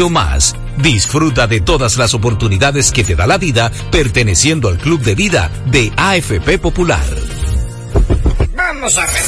[0.00, 0.56] mucho más.
[0.78, 5.50] Disfruta de todas las oportunidades que te da la vida perteneciendo al Club de Vida
[5.66, 7.04] de AFP Popular.
[8.54, 9.22] Vamos a ver.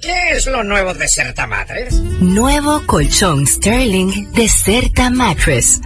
[0.00, 1.94] ¿Qué es lo nuevo de Certa Mattress?
[2.20, 5.82] Nuevo colchón Sterling de Certa Mattress.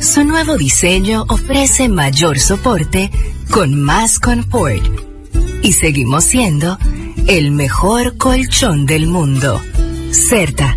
[0.00, 3.10] Su nuevo diseño ofrece mayor soporte
[3.50, 4.84] con más confort.
[5.62, 6.78] Y seguimos siendo
[7.26, 9.62] el mejor colchón del mundo.
[10.10, 10.76] Certa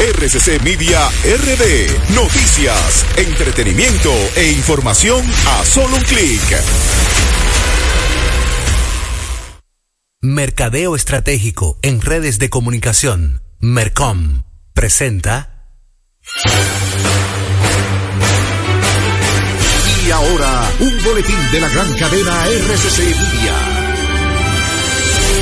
[0.00, 2.14] RCC Media RD.
[2.14, 6.40] Noticias, entretenimiento e información a solo un clic.
[10.22, 13.42] Mercadeo Estratégico en redes de comunicación.
[13.58, 15.66] Mercom presenta.
[20.06, 23.79] Y ahora, un boletín de la gran cadena RCC Media.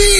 [0.00, 0.19] Buenas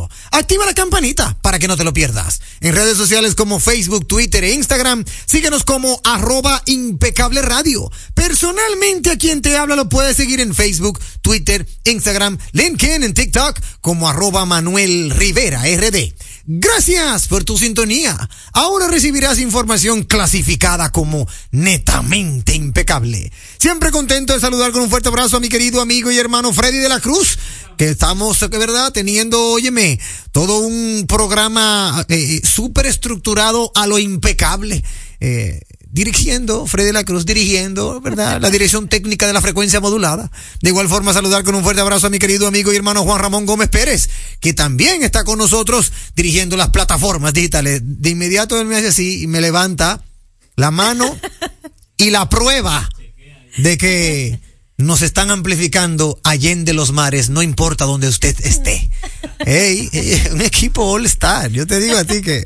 [0.31, 2.41] Activa la campanita para que no te lo pierdas.
[2.61, 7.91] En redes sociales como Facebook, Twitter e Instagram, síguenos como arroba impecable radio.
[8.13, 13.59] Personalmente a quien te habla lo puedes seguir en Facebook, Twitter, Instagram, LinkedIn, en TikTok
[13.81, 16.13] como arroba Manuel Rivera RD.
[16.45, 18.17] Gracias por tu sintonía.
[18.53, 23.31] Ahora recibirás información clasificada como netamente impecable.
[23.57, 26.79] Siempre contento de saludar con un fuerte abrazo a mi querido amigo y hermano Freddy
[26.79, 27.37] de la Cruz,
[27.77, 29.99] que estamos, de verdad, teniendo, óyeme,
[30.31, 34.83] todo un programa eh, súper estructurado a lo impecable.
[35.19, 35.61] Eh,
[35.91, 38.39] dirigiendo, Freddy de la Cruz dirigiendo, ¿verdad?
[38.41, 40.31] La dirección técnica de la frecuencia modulada.
[40.61, 43.19] De igual forma, saludar con un fuerte abrazo a mi querido amigo y hermano Juan
[43.19, 44.09] Ramón Gómez Pérez,
[44.39, 47.81] que también está con nosotros dirigiendo las plataformas digitales.
[47.83, 50.01] De inmediato él me hace así y me levanta
[50.55, 51.17] la mano
[51.97, 52.89] y la prueba
[53.57, 54.39] de que
[54.77, 58.89] nos están amplificando allende los mares, no importa donde usted esté.
[59.45, 61.51] Ey, ey, un equipo all star.
[61.51, 62.43] Yo te digo a ti que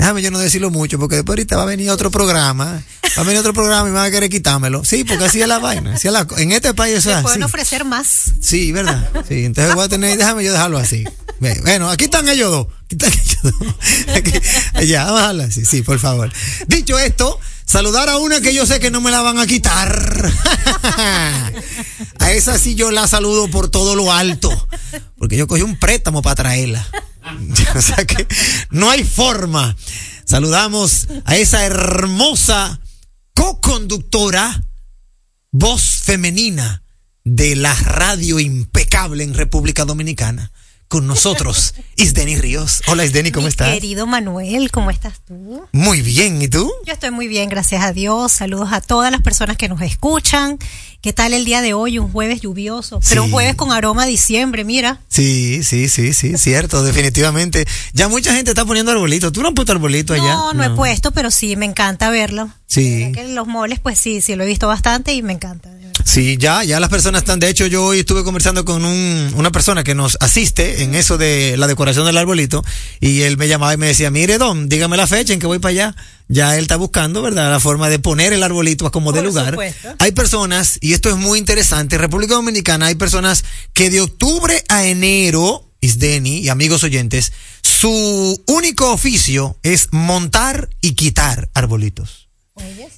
[0.00, 2.82] Déjame yo no decirlo mucho, porque después ahorita va a venir otro programa,
[3.18, 4.82] va a venir otro programa y me va a querer quitármelo.
[4.82, 5.92] Sí, porque así es la vaina.
[5.94, 8.32] así es la- en este país es Te pueden ofrecer más.
[8.40, 9.10] Sí, ¿verdad?
[9.28, 11.04] Sí, entonces voy a tener, déjame yo dejarlo así.
[11.38, 12.66] Bueno, aquí están ellos dos.
[12.86, 13.54] Aquí están ellos dos.
[14.16, 16.32] Aquí- ya, vamos a dejarlo así, sí, por favor.
[16.66, 20.32] Dicho esto, saludar a una que yo sé que no me la van a quitar.
[22.18, 24.50] A esa sí yo la saludo por todo lo alto.
[25.18, 26.86] Porque yo cogí un préstamo para traerla.
[27.74, 28.26] O sea que
[28.70, 29.76] no hay forma.
[30.24, 32.80] Saludamos a esa hermosa
[33.34, 34.62] co-conductora,
[35.50, 36.82] voz femenina
[37.24, 40.52] de la radio impecable en República Dominicana.
[40.88, 42.82] Con nosotros, Isdeni Ríos.
[42.88, 43.72] Hola Isdeni, ¿cómo Mi estás?
[43.72, 45.64] Querido Manuel, ¿cómo estás tú?
[45.70, 46.68] Muy bien, ¿y tú?
[46.84, 48.32] Yo estoy muy bien, gracias a Dios.
[48.32, 50.58] Saludos a todas las personas que nos escuchan.
[51.00, 51.98] ¿Qué tal el día de hoy?
[51.98, 53.26] Un jueves lluvioso, pero Sí.
[53.28, 55.00] un jueves con aroma a diciembre, mira.
[55.08, 57.66] Sí, sí, sí, sí, cierto, definitivamente.
[57.94, 59.32] Ya mucha gente está poniendo arbolitos.
[59.32, 60.34] ¿Tú no has puesto arbolito allá?
[60.34, 62.50] No, no, he puesto, pero sí, me encanta verlo.
[62.70, 63.10] Sí.
[63.12, 65.70] Que los moles, pues sí, sí, lo he visto bastante y me encanta.
[66.04, 67.40] Sí, ya, ya las personas están.
[67.40, 71.18] De hecho, yo hoy estuve conversando con un, una persona que nos asiste en eso
[71.18, 72.64] de la decoración del arbolito
[73.00, 75.58] y él me llamaba y me decía, mire, Don, dígame la fecha en que voy
[75.58, 75.96] para allá.
[76.28, 77.50] Ya él está buscando, ¿verdad?
[77.50, 79.50] La forma de poner el arbolito a como de lugar.
[79.50, 79.96] supuesto.
[79.98, 84.62] Hay personas, y esto es muy interesante, en República Dominicana hay personas que de octubre
[84.68, 87.32] a enero, Isdeni y amigos oyentes,
[87.62, 92.29] su único oficio es montar y quitar arbolitos.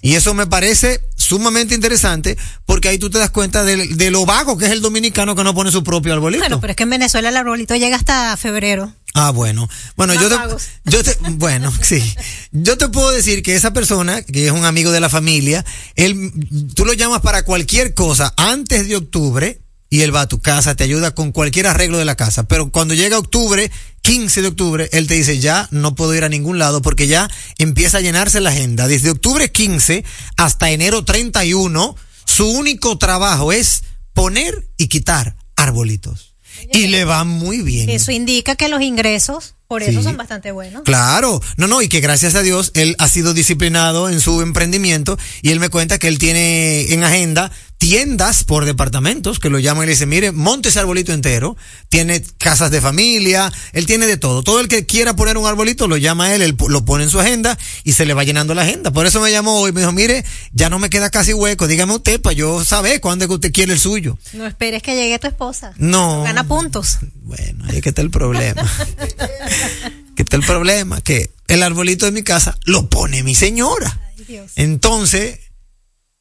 [0.00, 2.36] Y eso me parece sumamente interesante
[2.66, 5.44] porque ahí tú te das cuenta de, de lo vago que es el dominicano que
[5.44, 6.40] no pone su propio arbolito.
[6.42, 8.92] Bueno, pero es que en Venezuela el arbolito llega hasta febrero.
[9.14, 9.68] Ah, bueno.
[9.96, 10.68] Bueno, Más yo te, vagos.
[10.84, 12.02] yo te, bueno, sí.
[12.50, 15.64] Yo te puedo decir que esa persona, que es un amigo de la familia,
[15.96, 16.32] él,
[16.74, 19.60] tú lo llamas para cualquier cosa antes de octubre
[19.92, 22.44] y él va a tu casa, te ayuda con cualquier arreglo de la casa.
[22.44, 26.30] Pero cuando llega octubre, 15 de octubre, él te dice, ya no puedo ir a
[26.30, 27.28] ningún lado porque ya
[27.58, 28.88] empieza a llenarse la agenda.
[28.88, 30.02] Desde octubre 15
[30.38, 31.94] hasta enero 31,
[32.24, 33.82] su único trabajo es
[34.14, 36.36] poner y quitar arbolitos.
[36.72, 37.90] Y le va muy bien.
[37.90, 40.04] Eso indica que los ingresos, por eso Sí.
[40.04, 40.82] son bastante buenos.
[40.84, 45.18] Claro, no, no, y que gracias a Dios él ha sido disciplinado en su emprendimiento
[45.42, 47.50] y él me cuenta que él tiene en agenda
[47.82, 51.56] tiendas por departamentos que lo llaman y le dicen, mire, monte ese arbolito entero,
[51.88, 54.44] tiene casas de familia, él tiene de todo.
[54.44, 57.18] Todo el que quiera poner un arbolito lo llama él, él lo pone en su
[57.18, 58.92] agenda y se le va llenando la agenda.
[58.92, 61.92] Por eso me llamó hoy me dijo, mire, ya no me queda casi hueco, dígame
[61.92, 64.16] usted para yo saber cuándo es que usted quiere el suyo.
[64.32, 65.72] No esperes que llegue tu esposa.
[65.76, 66.22] No.
[66.22, 66.98] Gana puntos.
[67.22, 68.62] Bueno, ahí es que está el problema.
[70.14, 74.00] que está el problema, que el arbolito de mi casa lo pone mi señora.
[74.16, 74.52] Ay, Dios.
[74.54, 75.40] Entonces,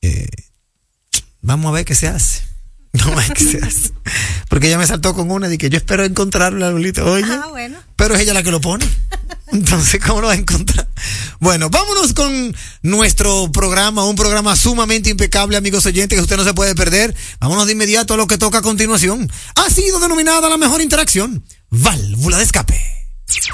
[0.02, 0.28] eh,
[1.42, 2.42] vamos a ver qué se hace.
[2.94, 3.92] Vamos a ver qué se hace.
[4.50, 7.06] Porque ella me saltó con una de que yo espero encontrar el arbolito.
[7.10, 7.78] Oye, Ah, bueno.
[7.96, 8.86] pero es ella la que lo pone.
[9.54, 10.90] Entonces, ¿cómo lo va a encontrar?
[11.40, 16.54] Bueno, vámonos con nuestro programa, un programa sumamente impecable, amigos oyentes, que usted no se
[16.54, 17.16] puede perder.
[17.40, 19.32] Vámonos de inmediato a lo que toca a continuación.
[19.56, 22.82] Ha sido denominada la mejor interacción, válvula de escape.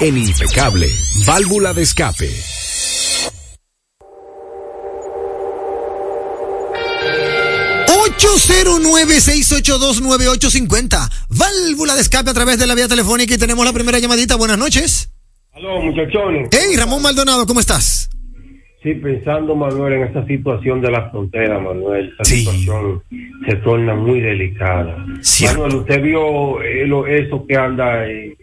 [0.00, 0.92] En Impecable,
[1.26, 2.28] válvula de escape.
[10.50, 14.36] Cincuenta Válvula de escape a través de la vía telefónica y tenemos la primera llamadita.
[14.36, 15.10] Buenas noches.
[15.52, 16.48] Aló, muchachones.
[16.52, 18.10] Hey, Ramón Maldonado, ¿cómo estás?
[18.82, 22.38] Sí, pensando, Manuel, en esa situación de la frontera, Manuel, esa Sí.
[22.44, 23.02] situación
[23.48, 25.04] se torna muy delicada.
[25.20, 25.62] Cierto.
[25.62, 28.36] Manuel, usted vio eh, lo- eso que anda eh,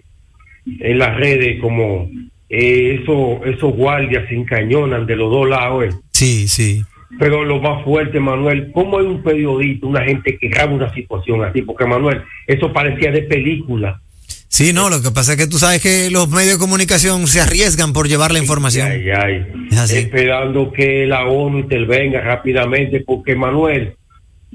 [0.65, 2.09] en las redes, como
[2.49, 5.85] eh, eso, esos guardias se encañonan de los dos lados.
[5.85, 5.89] eh.
[6.11, 6.83] Sí, sí.
[7.19, 11.43] Pero lo más fuerte, Manuel, ¿cómo hay un periodista, una gente que graba una situación
[11.43, 11.61] así?
[11.61, 14.01] Porque, Manuel, eso parecía de película.
[14.47, 17.41] Sí, no, lo que pasa es que tú sabes que los medios de comunicación se
[17.41, 18.89] arriesgan por llevar la información.
[18.89, 19.45] Ay, ay.
[19.71, 19.91] Es.
[19.91, 23.95] Esperando que la ONU intervenga rápidamente, porque, Manuel,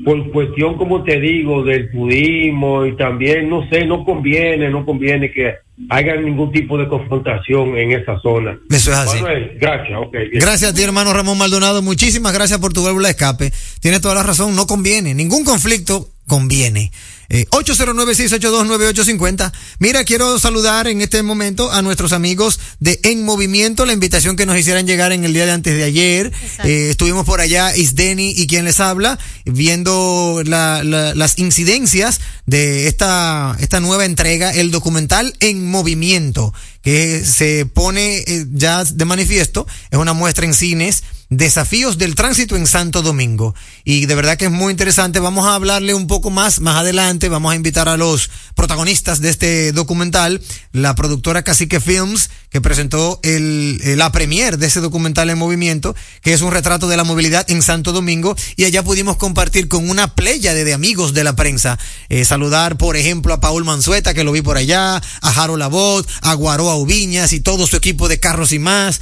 [0.04, 5.30] por cuestión, como te digo, del turismo y también, no sé, no conviene, no conviene
[5.30, 5.54] que
[5.88, 8.58] haya ningún tipo de confrontación en esa zona.
[8.70, 9.22] Eso es así.
[9.22, 10.12] Manuel, gracias, ok.
[10.12, 10.30] bien.
[10.40, 11.82] Gracias a ti, hermano Ramón Maldonado.
[11.82, 13.52] Muchísimas gracias por tu válvula de escape.
[13.80, 15.14] Tienes toda la razón, no conviene.
[15.14, 16.90] Ningún conflicto conviene.
[17.32, 19.52] Eh, 809-682-9850.
[19.78, 24.46] Mira, quiero saludar en este momento a nuestros amigos de En Movimiento, la invitación que
[24.46, 26.32] nos hicieran llegar en el día de antes de ayer.
[26.64, 32.88] Eh, estuvimos por allá, Isdeni y quien les habla, viendo la- la- las incidencias de
[32.88, 39.66] esta, esta nueva entrega, el documental En Movimiento, que se pone eh, ya de manifiesto,
[39.90, 43.54] es una muestra en cines Desafíos del tránsito en Santo Domingo.
[43.84, 45.20] Y de verdad que es muy interesante.
[45.20, 47.28] Vamos a hablarle un poco más más adelante.
[47.28, 53.20] Vamos a invitar a los protagonistas de este documental, la productora Cacique Films, que presentó
[53.22, 57.04] el, eh, la premier de ese documental en movimiento, que es un retrato de la
[57.04, 58.36] movilidad en Santo Domingo.
[58.56, 61.78] Y allá pudimos compartir con una playa de, de amigos de la prensa.
[62.08, 66.08] Eh, saludar, por ejemplo, a Paul Manzueta, que lo vi por allá, a Jaro Labot,
[66.22, 69.00] a Guaroa Ubiñas y todo su equipo de carros y más.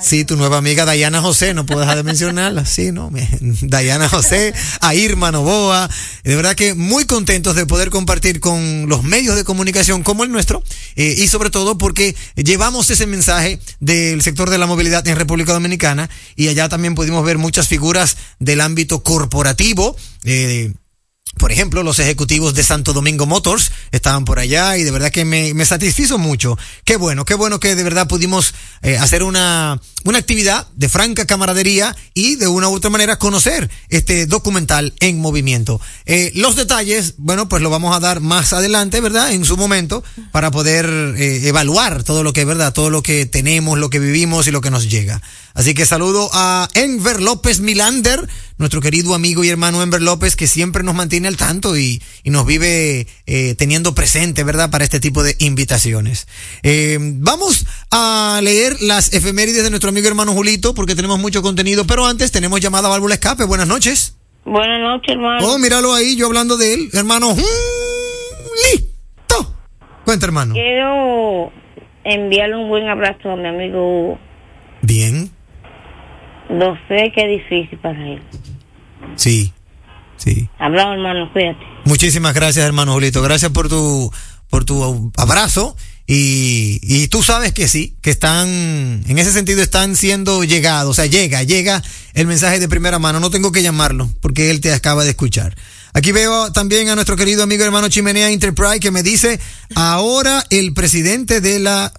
[0.00, 3.10] Sí, tu nueva amiga Dayana José, no puedo dejar de mencionarla, sí, ¿no?
[3.10, 5.90] Me- Dayana José, a Irma Novoa,
[6.24, 10.30] de verdad que muy contentos de poder compartir con los medios de comunicación como el
[10.30, 10.62] nuestro,
[10.96, 12.14] eh, y sobre todo porque
[12.44, 17.24] llevamos ese mensaje del sector de la movilidad en República Dominicana, y allá también pudimos
[17.24, 20.72] ver muchas figuras del ámbito corporativo, eh,
[21.38, 25.24] por ejemplo, los ejecutivos de Santo Domingo Motors estaban por allá y de verdad que
[25.24, 26.58] me, me satisfizo mucho.
[26.84, 31.26] Qué bueno, qué bueno que de verdad pudimos eh, hacer una, una actividad de franca
[31.26, 35.80] camaradería y de una u otra manera conocer este documental en movimiento.
[36.06, 39.32] Eh, los detalles, bueno, pues lo vamos a dar más adelante, ¿verdad?
[39.32, 43.26] En su momento para poder eh, evaluar todo lo que es verdad, todo lo que
[43.26, 45.20] tenemos, lo que vivimos y lo que nos llega.
[45.54, 48.28] Así que saludo a Enver López Milander,
[48.58, 52.30] nuestro querido amigo y hermano Enver López, que siempre nos mantiene al tanto y, y
[52.30, 56.28] nos vive eh, teniendo presente, ¿verdad?, para este tipo de invitaciones.
[57.00, 62.06] Vamos a leer las efemérides de nuestro amigo hermano Julito, porque tenemos mucho contenido, pero
[62.06, 63.44] antes tenemos llamada a válvula escape.
[63.44, 64.16] Buenas noches.
[64.44, 65.46] Buenas noches, hermano.
[65.46, 67.28] Oh, míralo ahí, yo hablando de él, hermano.
[67.34, 69.54] Julito.
[70.04, 70.54] Cuenta, hermano.
[70.54, 71.52] Quiero
[72.04, 74.18] enviarle un buen abrazo a mi amigo Hugo.
[74.82, 75.30] Bien,
[76.48, 78.22] Lo sé que es difícil para él.
[79.16, 79.52] sí,
[80.16, 80.48] sí.
[80.58, 81.58] Hablamos, hermano, cuídate.
[81.84, 83.20] Muchísimas gracias, hermano Julito.
[83.22, 84.10] Gracias por tu,
[84.48, 85.76] por tu abrazo.
[86.10, 90.92] Y, y tú sabes que sí, que están, en ese sentido están siendo llegados.
[90.92, 91.82] O sea, llega, llega
[92.14, 93.20] el mensaje de primera mano.
[93.20, 95.54] No tengo que llamarlo porque él te acaba de escuchar.
[95.92, 99.38] Aquí veo también a nuestro querido amigo hermano Chimenea Enterprise que me dice,
[99.74, 101.92] ahora el presidente de la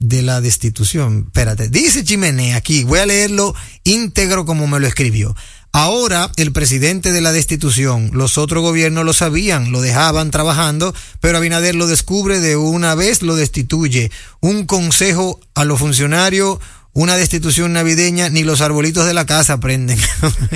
[0.00, 1.26] de la destitución.
[1.28, 3.54] Espérate, dice Chimenea aquí, voy a leerlo
[3.84, 5.36] íntegro como me lo escribió.
[5.74, 11.38] Ahora el presidente de la destitución, los otros gobiernos lo sabían, lo dejaban trabajando, pero
[11.38, 14.10] Abinader lo descubre de una vez, lo destituye.
[14.40, 16.58] Un consejo a los funcionarios,
[16.92, 19.98] una destitución navideña, ni los arbolitos de la casa prenden.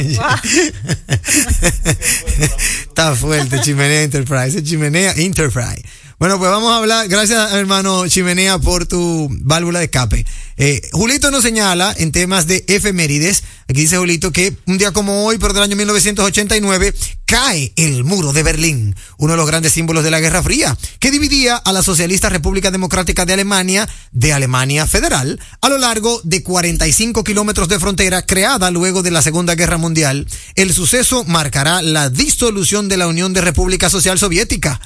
[2.89, 5.83] Está fuerte, Chimenea Enterprise, Chimenea Enterprise.
[6.19, 10.27] Bueno, pues vamos a hablar, gracias hermano Chimenea por tu válvula de escape.
[10.59, 15.27] Eh, Julito nos señala en temas de efemérides, aquí dice Julito que un día como
[15.27, 16.95] hoy, pero del año 1989,
[17.27, 21.11] cae el muro de Berlín, uno de los grandes símbolos de la Guerra Fría, que
[21.11, 26.43] dividía a la socialista República Democrática de Alemania de Alemania Federal a lo largo de
[26.43, 30.27] 45 kilómetros de frontera creada luego de la Segunda Guerra Mundial.
[30.55, 34.81] El suceso marcará la disolución de la Unión de República Social Soviética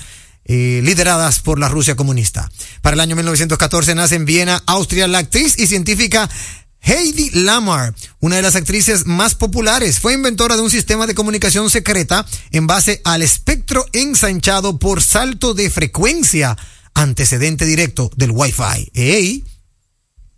[0.45, 2.51] eh, lideradas por la Rusia comunista.
[2.83, 6.29] Para el año 1914 nace en Viena, Austria, la actriz y científica
[6.83, 11.69] Heidi Lamar, una de las actrices más populares, fue inventora de un sistema de comunicación
[11.71, 16.57] secreta en base al espectro ensanchado por salto de frecuencia,
[16.95, 18.91] antecedente directo del Wi-Fi.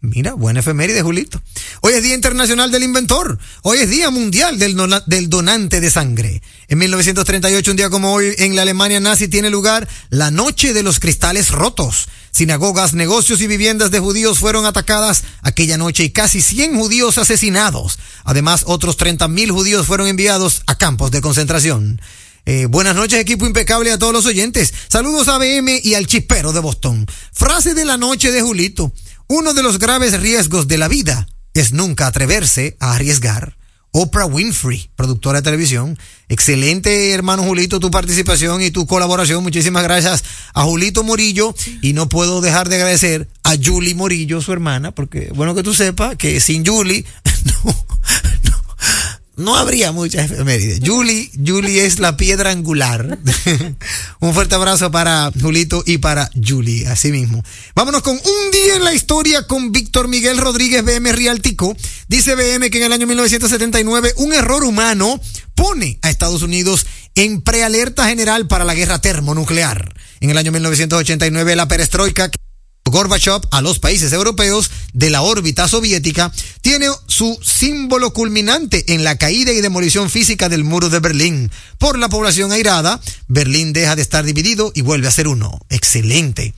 [0.05, 1.41] Mira, buena efeméride, Julito.
[1.81, 3.39] Hoy es Día Internacional del Inventor.
[3.63, 6.43] Hoy es Día Mundial del, dona- del Donante de Sangre.
[6.67, 10.83] En 1938, un día como hoy, en la Alemania nazi tiene lugar la Noche de
[10.83, 12.09] los Cristales Rotos.
[12.33, 18.01] Sinagogas, negocios y viviendas de judíos fueron atacadas aquella noche y casi 100 judíos asesinados.
[18.25, 22.01] Además, otros 30.000 judíos fueron enviados a campos de concentración.
[22.45, 24.75] Eh, buenas noches, equipo impecable a todos los oyentes.
[24.89, 27.07] Saludos a BM y al chispero de Boston.
[27.33, 28.93] Frase de la noche de Julito.
[29.29, 33.57] Uno de los graves riesgos de la vida es nunca atreverse a arriesgar.
[33.95, 35.99] Oprah Winfrey, productora de televisión.
[36.29, 39.43] Excelente, hermano Julito, tu participación y tu colaboración.
[39.43, 40.25] Muchísimas gracias
[40.55, 41.55] a Julito Morillo.
[41.83, 45.75] Y no puedo dejar de agradecer a Julie Morillo, su hermana, porque bueno que tú
[45.75, 47.05] sepas que sin Julie
[47.65, 47.85] no,
[48.45, 48.52] no,
[49.37, 50.81] no habría muchas efemérides.
[50.85, 53.19] Julie, Julie es la piedra angular.
[54.21, 57.43] un fuerte abrazo para Julito y para Julie, así mismo.
[57.75, 61.75] Vámonos con un día en la historia con Víctor Miguel Rodríguez BM Rialtico.
[62.09, 65.21] Dice BM que en el año 1979 un error humano
[65.55, 69.95] pone a Estados Unidos en prealerta general para la guerra termonuclear.
[70.21, 72.31] En el año 1989 la perestroika
[72.93, 76.31] Gorbachev a los países europeos de la órbita soviética
[76.61, 81.51] tiene su símbolo culminante en la caída y demolición física del muro de Berlín.
[81.79, 85.59] Por la población airada, Berlín deja de estar dividido y vuelve a ser uno.
[85.71, 86.55] Excelente.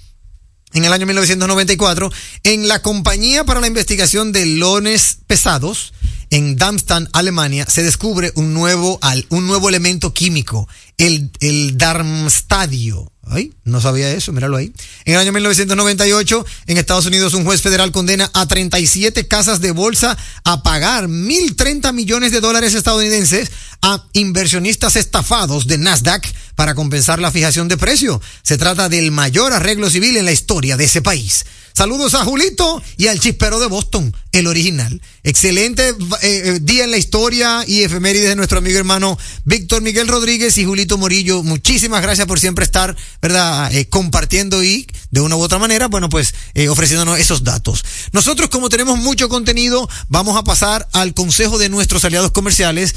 [0.74, 2.12] En el año 1994,
[2.42, 5.94] en la Compañía para la Investigación de Lones Pesados,
[6.34, 8.98] en Darmstadt, Alemania, se descubre un nuevo,
[9.28, 13.08] un nuevo elemento químico, el, el Darmstadio.
[13.24, 14.72] Ay, no sabía eso, míralo ahí.
[15.04, 19.70] En el año 1998, en Estados Unidos, un juez federal condena a 37 casas de
[19.70, 26.26] bolsa a pagar 1.030 millones de dólares estadounidenses a inversionistas estafados de Nasdaq
[26.56, 28.20] para compensar la fijación de precio.
[28.42, 31.44] Se trata del mayor arreglo civil en la historia de ese país.
[31.76, 35.00] Saludos a Julito y al chispero de Boston, el original.
[35.22, 40.08] Excelente eh, eh, día en la historia y efemérides de nuestro amigo hermano Víctor Miguel
[40.08, 41.42] Rodríguez y Julito Morillo.
[41.42, 43.72] Muchísimas gracias por siempre estar, ¿verdad?
[43.74, 46.34] Eh, compartiendo y de una u otra manera, bueno, pues
[46.68, 47.84] ofreciéndonos esos datos.
[48.12, 52.94] Nosotros, como tenemos mucho contenido, vamos a pasar al consejo de nuestros aliados comerciales.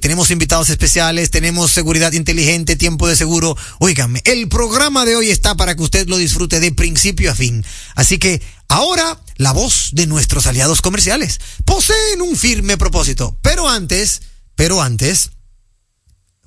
[0.00, 3.56] Tenemos invitados especiales, tenemos seguridad inteligente, tiempo de seguro.
[3.78, 7.64] Óigame, el programa de hoy está para que usted lo disfrute de principio a fin.
[7.94, 13.38] Así que ahora la voz de nuestros aliados comerciales poseen un firme propósito.
[13.42, 14.22] Pero antes,
[14.54, 15.30] pero antes,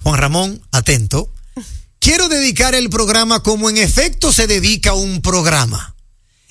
[0.04, 1.32] Juan Ramón, atento.
[2.00, 5.96] Quiero dedicar el programa como en efecto se dedica un programa.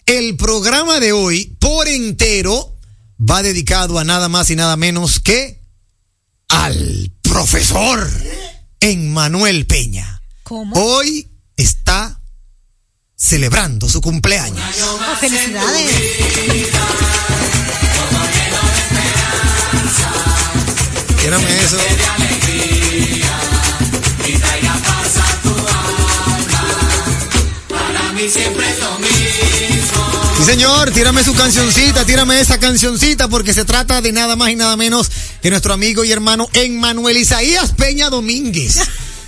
[0.06, 2.76] El programa de hoy, por entero,
[3.20, 5.60] va dedicado a nada más y nada menos que
[6.48, 8.08] al profesor
[8.80, 10.22] Emmanuel Peña.
[10.42, 10.74] ¿Cómo?
[10.76, 12.19] Hoy está
[13.20, 14.58] celebrando su cumpleaños.
[14.82, 15.90] Oh, felicidades.
[21.20, 21.76] Tírame eso.
[30.38, 34.56] Sí, señor, tírame su cancioncita, tírame esa cancioncita porque se trata de nada más y
[34.56, 35.10] nada menos
[35.42, 38.78] que nuestro amigo y hermano Emmanuel Isaías Peña Domínguez,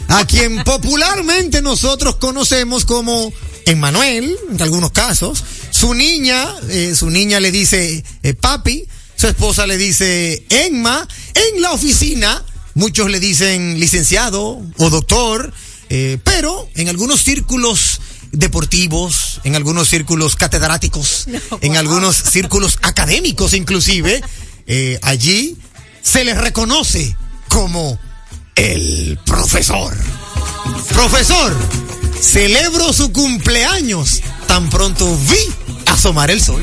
[0.09, 3.33] a quien popularmente nosotros conocemos como
[3.67, 5.43] Emmanuel, en algunos casos.
[5.71, 11.63] Su niña, eh, su niña le dice eh, papi, su esposa le dice Emma, en
[11.63, 12.45] la oficina
[12.75, 15.53] muchos le dicen licenciado o doctor,
[15.91, 18.01] eh, pero en algunos círculos
[18.33, 21.27] deportivos, en algunos círculos catedráticos,
[21.61, 24.23] en algunos círculos académicos inclusive,
[24.67, 25.57] eh, allí
[26.03, 27.17] se les reconoce
[27.49, 27.99] como
[28.55, 29.95] el profesor.
[30.89, 31.55] Profesor,
[32.23, 35.39] celebro su cumpleaños tan pronto vi
[35.87, 36.63] asomar el sol.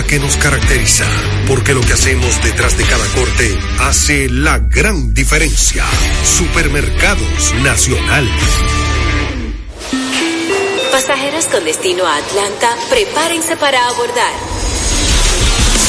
[0.00, 1.04] que nos caracteriza,
[1.46, 5.84] porque lo que hacemos detrás de cada corte hace la gran diferencia.
[6.24, 8.26] Supermercados Nacional.
[10.90, 14.61] Pasajeros con destino a Atlanta, prepárense para abordar.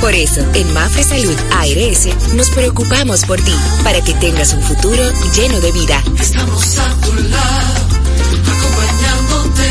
[0.00, 5.02] Por eso, en Mafre Salud ARS nos preocupamos por ti, para que tengas un futuro
[5.34, 6.02] lleno de vida.
[6.20, 7.86] Estamos a tu lado,
[8.46, 9.70] acompañándote,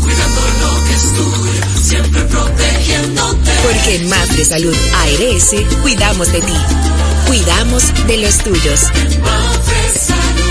[0.00, 3.50] cuidando lo que es tuyo, siempre protegiéndote.
[3.62, 6.56] Porque en Mafre Salud ARS cuidamos de ti,
[7.26, 8.82] cuidamos de los tuyos.
[9.22, 10.47] Mafre Salud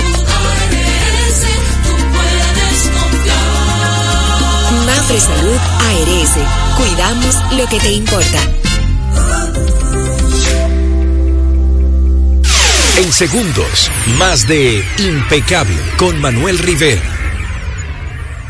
[5.08, 6.38] Salud ARS,
[6.76, 8.40] cuidamos lo que te importa.
[12.98, 17.02] En segundos, más de Impecable con Manuel Rivera.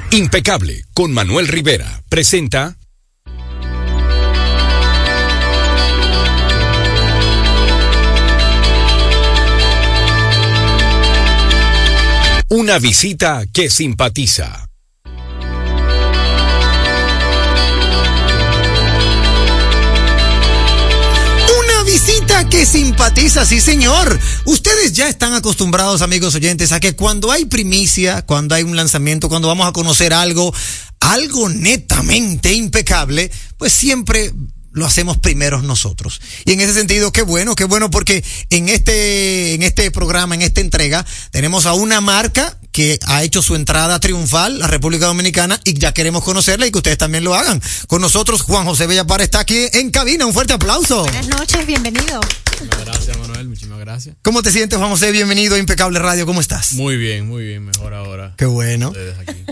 [0.10, 2.76] Impecable con Manuel Rivera presenta
[12.50, 14.67] Una visita que simpatiza.
[22.52, 24.18] Que simpatiza, sí señor.
[24.46, 29.28] Ustedes ya están acostumbrados, amigos oyentes, a que cuando hay primicia, cuando hay un lanzamiento,
[29.28, 30.54] cuando vamos a conocer algo,
[31.00, 34.34] algo netamente impecable, pues siempre
[34.72, 36.22] lo hacemos primeros nosotros.
[36.46, 40.44] Y en ese sentido, qué bueno, qué bueno, porque en este, en este programa, en
[40.44, 45.60] esta entrega, tenemos a una marca que ha hecho su entrada triunfal a República Dominicana
[45.64, 47.62] y ya queremos conocerla y que ustedes también lo hagan.
[47.88, 50.26] Con nosotros, Juan José Bellapar está aquí en cabina.
[50.26, 51.04] Un fuerte aplauso.
[51.04, 52.20] Buenas noches, bienvenido.
[52.86, 53.50] Gracias, Manuel.
[53.50, 54.16] Muchísimas gracias.
[54.22, 55.12] ¿Cómo te sientes, Juan José?
[55.12, 56.26] Bienvenido a Impecable Radio.
[56.26, 56.74] ¿Cómo estás?
[56.74, 57.66] Muy bien, muy bien.
[57.66, 58.34] Mejor ahora.
[58.38, 58.94] Qué bueno.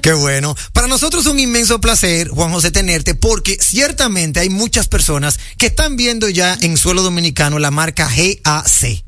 [0.02, 0.56] Qué bueno.
[0.74, 5.68] Para nosotros es un inmenso placer, Juan José, tenerte, porque ciertamente hay muchas personas que
[5.68, 9.05] están viendo ya en suelo dominicano la marca GAC.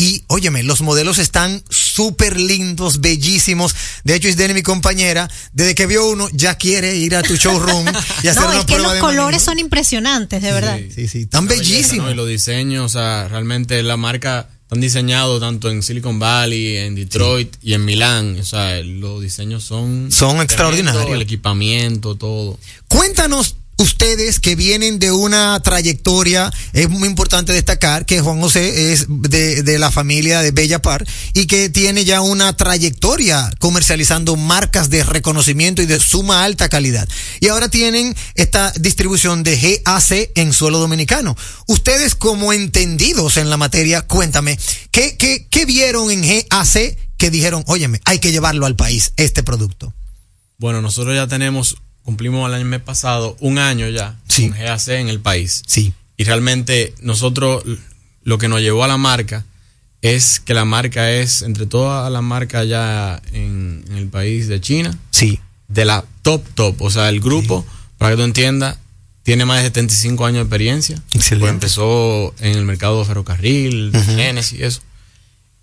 [0.00, 3.74] Y óyeme, los modelos están súper lindos, bellísimos.
[4.02, 7.84] De hecho, Isdeni, mi compañera, desde que vio uno, ya quiere ir a tu showroom
[8.22, 10.80] y hacer No, una es que los de colores son impresionantes, de verdad.
[10.94, 12.06] Sí, sí, tan La belleza, bellísimos.
[12.06, 12.12] ¿no?
[12.12, 16.94] Y los diseños, o sea, realmente la marca están diseñados tanto en Silicon Valley, en
[16.94, 18.38] Detroit y en Milán.
[18.40, 20.10] O sea, los diseños son...
[20.10, 21.10] Son extraordinarios.
[21.10, 22.58] El equipamiento, todo.
[22.88, 29.06] Cuéntanos ustedes que vienen de una trayectoria, es muy importante destacar que Juan José es
[29.08, 34.90] de, de la familia de Bella Par y que tiene ya una trayectoria comercializando marcas
[34.90, 37.08] de reconocimiento y de suma alta calidad.
[37.40, 41.36] Y ahora tienen esta distribución de GAC en suelo dominicano.
[41.66, 44.58] Ustedes como entendidos en la materia, cuéntame,
[44.90, 49.42] ¿qué, qué, qué vieron en GAC que dijeron, óyeme, hay que llevarlo al país, este
[49.42, 49.94] producto?
[50.58, 55.08] Bueno, nosotros ya tenemos, cumplimos el año mes pasado, un año ya con GAC en
[55.08, 55.62] el país.
[55.66, 55.92] Sí.
[56.16, 57.64] Y realmente nosotros
[58.22, 59.44] lo que nos llevó a la marca
[60.02, 64.60] es que la marca es, entre todas las marcas ya en, en el país de
[64.60, 65.40] China, sí.
[65.68, 66.80] de la top top.
[66.82, 67.66] O sea, el grupo,
[67.98, 68.78] para que tú entiendas,
[69.22, 71.02] tiene más de 75 años de experiencia.
[71.12, 71.40] Excelente.
[71.40, 74.80] Pues empezó en el mercado de ferrocarril, trenes y eso.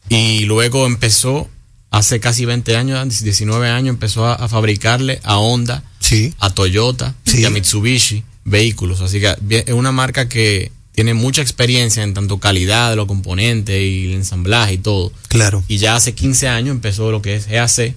[0.09, 1.49] Y luego empezó
[1.91, 6.33] hace casi 20 años, 19 años, empezó a, a fabricarle a Honda, Sí.
[6.39, 7.39] a Toyota Sí.
[7.41, 9.01] y a Mitsubishi vehículos.
[9.01, 9.35] Así que
[9.67, 14.13] es una marca que tiene mucha experiencia en tanto calidad de los componentes y el
[14.13, 15.11] ensamblaje y todo.
[15.27, 15.63] Claro.
[15.67, 17.95] Y ya hace 15 años empezó lo que es GAC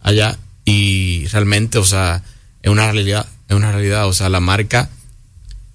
[0.00, 2.22] allá y realmente, o sea,
[2.62, 4.90] es una realidad, es una realidad, o sea, la marca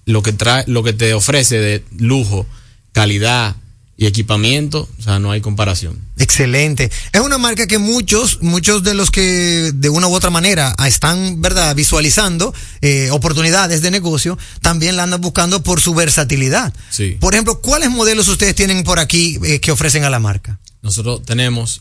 [0.04, 2.46] lo que trae, lo que te ofrece de lujo,
[2.92, 3.56] calidad
[3.98, 5.98] y equipamiento, o sea, no hay comparación.
[6.18, 6.90] Excelente.
[7.12, 10.86] Es una marca que muchos, muchos de los que de una u otra manera ah,
[10.86, 16.74] están, ¿verdad?, visualizando eh, oportunidades de negocio, también la andan buscando por su versatilidad.
[16.90, 17.16] Sí.
[17.20, 20.58] Por ejemplo, ¿cuáles modelos ustedes tienen por aquí eh, que ofrecen a la marca?
[20.82, 21.80] Nosotros tenemos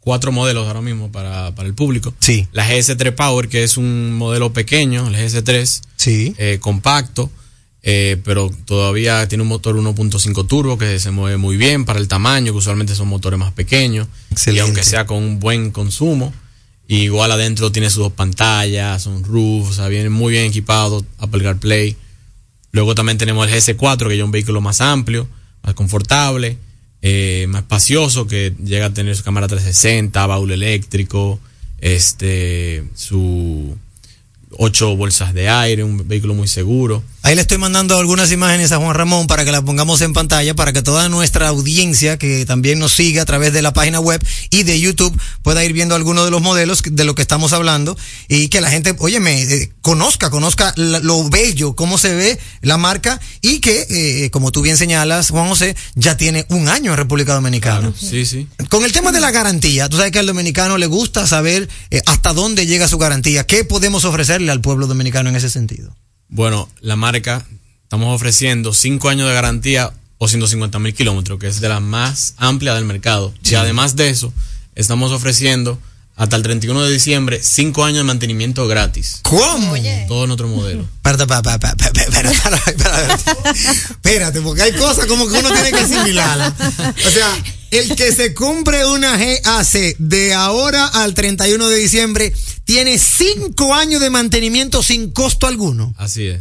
[0.00, 2.12] cuatro modelos ahora mismo para, para el público.
[2.18, 2.48] Sí.
[2.52, 6.34] La GS3 Power, que es un modelo pequeño, el GS3, Sí.
[6.38, 7.30] eh, compacto,
[7.88, 12.08] eh, pero todavía tiene un motor 1.5 turbo que se mueve muy bien para el
[12.08, 14.08] tamaño, que usualmente son motores más pequeños.
[14.32, 14.58] Excelente.
[14.58, 16.34] Y aunque sea con un buen consumo,
[16.88, 21.44] igual adentro tiene sus dos pantallas, son roof, o sea, viene muy bien equipado, Apple
[21.44, 21.96] CarPlay.
[22.72, 25.28] Luego también tenemos el GS4, que es un vehículo más amplio,
[25.62, 26.58] más confortable,
[27.02, 31.38] eh, más espacioso, que llega a tener su cámara 360, baúl eléctrico,
[31.78, 33.78] este, su
[34.58, 37.02] ocho bolsas de aire, un vehículo muy seguro.
[37.22, 40.54] Ahí le estoy mandando algunas imágenes a Juan Ramón para que las pongamos en pantalla,
[40.54, 44.24] para que toda nuestra audiencia que también nos siga a través de la página web
[44.50, 47.96] y de YouTube pueda ir viendo algunos de los modelos de lo que estamos hablando
[48.28, 53.20] y que la gente, óyeme, eh, conozca, conozca lo bello, cómo se ve la marca
[53.42, 57.34] y que, eh, como tú bien señalas, Juan José, ya tiene un año en República
[57.34, 57.92] Dominicana.
[57.98, 58.46] Sí, sí.
[58.68, 62.02] Con el tema de la garantía, tú sabes que al dominicano le gusta saber eh,
[62.06, 63.44] hasta dónde llega su garantía.
[63.44, 65.94] ¿Qué podemos ofrecerle al pueblo dominicano en ese sentido?
[66.28, 67.46] Bueno, la marca,
[67.82, 72.34] estamos ofreciendo 5 años de garantía o 150 mil kilómetros, que es de las más
[72.38, 73.32] amplias del mercado.
[73.44, 74.32] Y además de eso,
[74.74, 75.78] estamos ofreciendo
[76.16, 79.20] hasta el 31 de diciembre 5 años de mantenimiento gratis.
[79.22, 79.74] ¿Cómo?
[80.08, 80.82] Todo nuestro modelo.
[80.96, 83.20] Espérate, pa- pa- pa- pa- pa-
[83.90, 86.52] espérate, porque hay cosas como que uno tiene que asimilarlas.
[87.06, 92.32] O sea, el que se compre una GAC de ahora al 31 de diciembre
[92.64, 95.94] tiene cinco años de mantenimiento sin costo alguno.
[95.98, 96.40] Así es.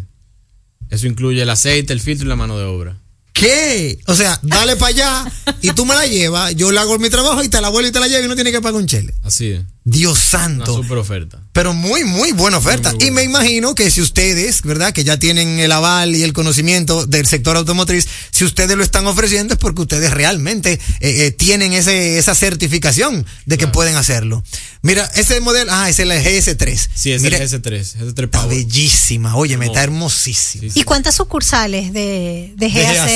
[0.90, 2.98] Eso incluye el aceite, el filtro y la mano de obra.
[3.36, 4.00] ¿Qué?
[4.08, 7.44] O sea, dale para allá y tú me la llevas, yo le hago mi trabajo
[7.44, 9.14] y te la vuelvo y te la llevo y no tiene que pagar un chele.
[9.24, 9.62] Así es.
[9.88, 10.76] Dios Una santo.
[10.78, 11.44] super oferta.
[11.54, 12.90] Pero muy, muy buena oferta.
[12.90, 14.94] Muy, muy Y me imagino que si ustedes, ¿verdad?
[14.94, 19.06] Que ya tienen el aval y el conocimiento del sector automotriz, si ustedes lo están
[19.06, 20.80] ofreciendo es porque ustedes realmente eh,
[21.28, 24.44] eh, tienen ese, esa certificación de que pueden hacerlo.
[24.82, 26.90] Mira, ese modelo, ah, ese es la GS3.
[26.96, 28.14] Sí, es Mira, el GS3.
[28.16, 29.36] GS3 Está bellísima.
[29.36, 30.72] Oye, me está hermosísima.
[30.74, 33.08] ¿Y cuántas sucursales de, de De GAC?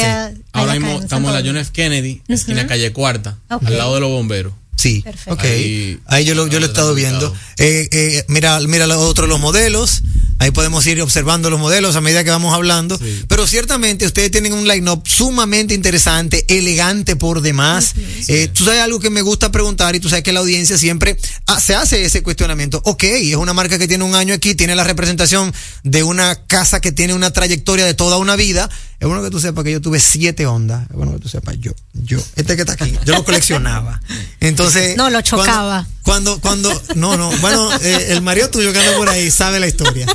[0.53, 1.71] Ahora acá mismo estamos en la John F.
[1.71, 4.53] Kennedy, esquina calle Cuarta, al lado de los bomberos.
[4.75, 5.33] Sí, Perfecto.
[5.33, 5.43] ok.
[5.43, 7.35] Ahí- Ahí, yo lo, yo lo he estado viendo.
[7.57, 10.03] Eh, eh, mira, mira los otros los modelos.
[10.41, 12.97] Ahí podemos ir observando los modelos a medida que vamos hablando.
[13.27, 17.93] Pero ciertamente ustedes tienen un line-up sumamente interesante, elegante por demás.
[18.29, 21.17] Eh, tú sabes algo que me gusta preguntar y tú sabes que la audiencia siempre
[21.47, 22.81] ah, se hace ese cuestionamiento.
[22.85, 26.79] Ok, es una marca que tiene un año aquí, tiene la representación de una casa
[26.79, 28.69] que tiene una trayectoria de toda una vida.
[28.99, 30.89] Es bueno que tú sepas que yo tuve siete ondas.
[30.89, 34.01] Es bueno que tú sepas, yo, yo, este que está aquí, yo lo coleccionaba.
[34.41, 34.97] Entonces.
[34.97, 35.87] No, lo chocaba.
[36.03, 39.67] Cuando, cuando, no, no, bueno, eh, el marido tuyo que anda por ahí sabe la
[39.67, 40.05] historia.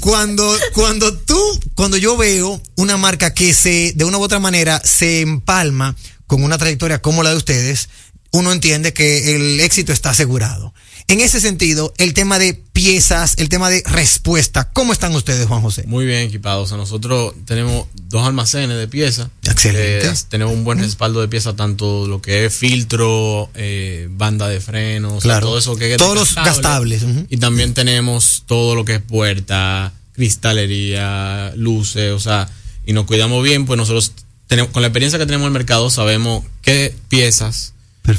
[0.00, 1.38] Cuando, cuando tú,
[1.74, 5.94] cuando yo veo una marca que se, de una u otra manera, se empalma
[6.26, 7.88] con una trayectoria como la de ustedes,
[8.32, 10.72] uno entiende que el éxito está asegurado.
[11.12, 15.60] En ese sentido, el tema de piezas, el tema de respuesta, ¿cómo están ustedes, Juan
[15.60, 15.84] José?
[15.86, 16.64] Muy bien equipados.
[16.64, 19.28] O sea, nosotros tenemos dos almacenes de piezas.
[19.44, 20.08] Excelente.
[20.08, 24.58] Eh, tenemos un buen respaldo de piezas, tanto lo que es filtro, eh, banda de
[24.60, 25.48] frenos, o sea, Claro.
[25.48, 27.04] todo eso que es Todos los gastables.
[27.28, 32.48] Y también tenemos todo lo que es puerta, cristalería, luces, o sea,
[32.86, 34.12] y nos cuidamos bien, pues nosotros
[34.46, 37.71] tenemos, con la experiencia que tenemos en el mercado, sabemos qué piezas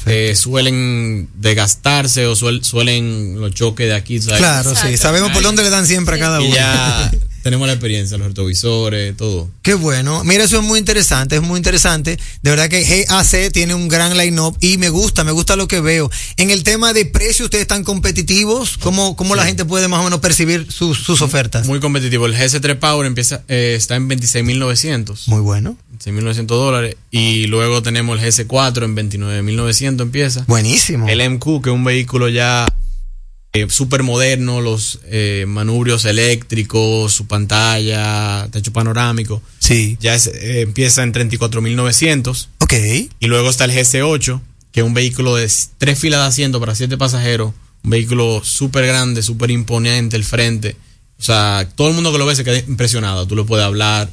[0.05, 4.21] eh, suelen desgastarse o suel- suelen los choques de aquí.
[4.21, 4.39] ¿sabes?
[4.39, 6.55] Claro, sí, sabemos por dónde le dan siempre a cada Y uno.
[6.55, 7.11] ya
[7.43, 9.49] tenemos la experiencia, los retrovisores, todo.
[9.61, 10.23] Qué bueno.
[10.23, 12.17] Mira, eso es muy interesante, es muy interesante.
[12.41, 15.81] De verdad que GAC tiene un gran line-up y me gusta, me gusta lo que
[15.81, 16.09] veo.
[16.37, 18.77] En el tema de precio, ¿ustedes están competitivos?
[18.77, 21.67] ¿Cómo, cómo la gente puede más o menos percibir sus, sus ofertas?
[21.67, 22.25] Muy competitivo.
[22.25, 25.27] El GS3 Power empieza, eh, está en 26.900.
[25.27, 25.77] Muy bueno.
[26.03, 26.97] 6.900 dólares.
[27.11, 30.43] Y luego tenemos el GS4 en 29.900 empieza.
[30.47, 31.07] Buenísimo.
[31.07, 32.65] El MQ, que es un vehículo ya
[33.55, 39.43] eh, súper moderno, los eh, manubrios eléctricos, su pantalla, techo panorámico.
[39.59, 39.95] Sí.
[40.01, 42.47] Ya es, eh, empieza en 34.900.
[42.59, 42.73] Ok.
[43.19, 46.73] Y luego está el GS8, que es un vehículo de tres filas de asiento para
[46.73, 50.75] siete pasajeros, un vehículo súper grande, súper imponente, el frente.
[51.19, 53.27] O sea, todo el mundo que lo ve se queda impresionado.
[53.27, 54.09] Tú le puedes hablar,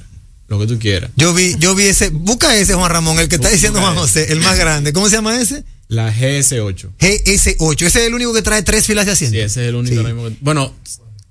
[0.51, 1.11] lo que tú quieras.
[1.17, 4.33] Yo vi, yo vi ese, busca ese Juan Ramón, el que está diciendo Juan José,
[4.33, 4.93] el más grande.
[4.93, 5.65] ¿Cómo se llama ese?
[5.87, 6.91] La GS8.
[6.99, 7.87] GS8.
[7.87, 9.35] Ese es el único que trae tres filas de asiento.
[9.37, 10.75] Sí, ese es el único ahora mismo que- Bueno,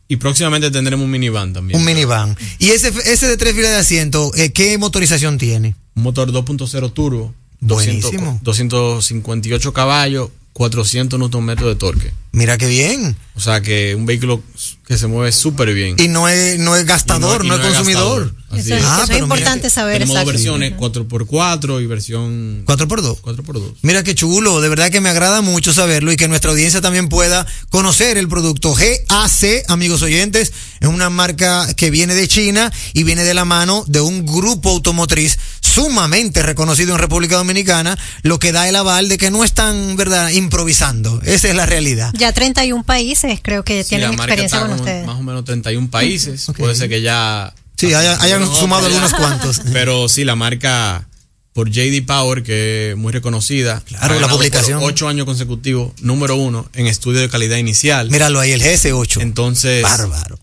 [0.08, 1.78] y próximamente tendremos un minivan también.
[1.78, 2.36] Un minivan.
[2.60, 5.76] Y ese, ese de tres filas de asiento, eh, ¿qué motorización tiene?
[5.96, 7.34] Un motor 2.0 turbo.
[7.60, 8.40] 200 Buenísimo.
[8.42, 10.30] 258 caballos,
[10.64, 12.12] 400 Nm de torque.
[12.34, 13.16] Mira qué bien.
[13.34, 14.44] O sea que un vehículo
[14.86, 15.96] que se mueve súper bien.
[15.98, 18.24] Y no es, no es gastador, Y no, y es consumidor.
[18.26, 18.40] gastador.
[18.52, 20.32] Así Eso es- eso es importante mira, saber Tenemos exacto.
[20.32, 23.22] versiones, 4x4 y versión 4x2.
[23.22, 23.76] 4x2.
[23.84, 27.08] Mira qué chulo, de verdad que me agrada mucho saberlo y que nuestra audiencia también
[27.08, 33.04] pueda conocer el producto GAC, amigos oyentes, es una marca que viene de China y
[33.04, 35.38] viene de la mano de un grupo automotriz
[35.84, 40.30] sumamente reconocido en República Dominicana, lo que da el aval de que no están, ¿verdad?,
[40.32, 41.22] improvisando.
[41.24, 42.12] Esa es la realidad.
[42.18, 45.06] Ya 31 países creo que Sí, tienen la marca experiencia está con ustedes.
[45.06, 46.48] más o menos 31 países.
[46.58, 47.54] Puede ser que ya.
[47.78, 49.62] Sí, haya- hayan No, sumado algunos cuantos.
[49.74, 51.08] Pero sí, la marca
[51.54, 53.82] por JD Power, que es muy reconocida.
[53.86, 54.80] Claro, la por publicación.
[54.84, 58.10] Ocho años consecutivos, número uno en estudio de calidad inicial.
[58.12, 59.22] Míralo ahí, el GS8.
[59.22, 59.82] Entonces.
[59.84, 60.38] Bárbaro.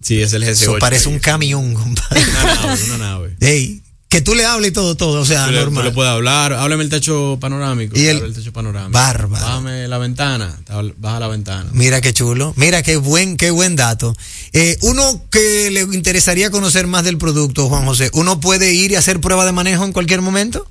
[0.00, 0.50] Sí, es el GS8.
[0.50, 2.22] Eso parece un camión, compadre.
[2.30, 3.36] Una nave, una nave.
[3.40, 5.84] Ey, que tú le hables y todo, todo, o sea, Tú le, tú normal.
[5.84, 7.98] le puedes hablar, háblame el techo panorámico.
[7.98, 8.92] Y el- el techo panorámico.
[8.92, 9.44] Bárbaro.
[9.44, 10.58] Bájame la ventana,
[10.96, 11.68] baja la ventana.
[11.74, 14.16] Mira qué chulo, mira qué buen, qué buen dato.
[14.54, 18.94] Eh, uno que le interesaría conocer más del producto, Juan José, ¿uno puede ir y
[18.96, 20.70] hacer prueba de manejo en cualquier momento?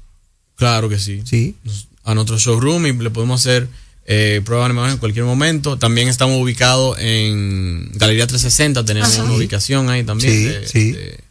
[0.55, 1.21] Claro que sí.
[1.23, 1.55] Sí.
[2.03, 3.67] A nuestro showroom y le podemos hacer
[4.09, 5.77] eh, pruebas de manejo en cualquier momento.
[5.77, 10.91] También estamos ubicados en Galería 360, tenemos Ah, una ubicación ahí también Sí, de- sí.
[10.93, 11.26] de-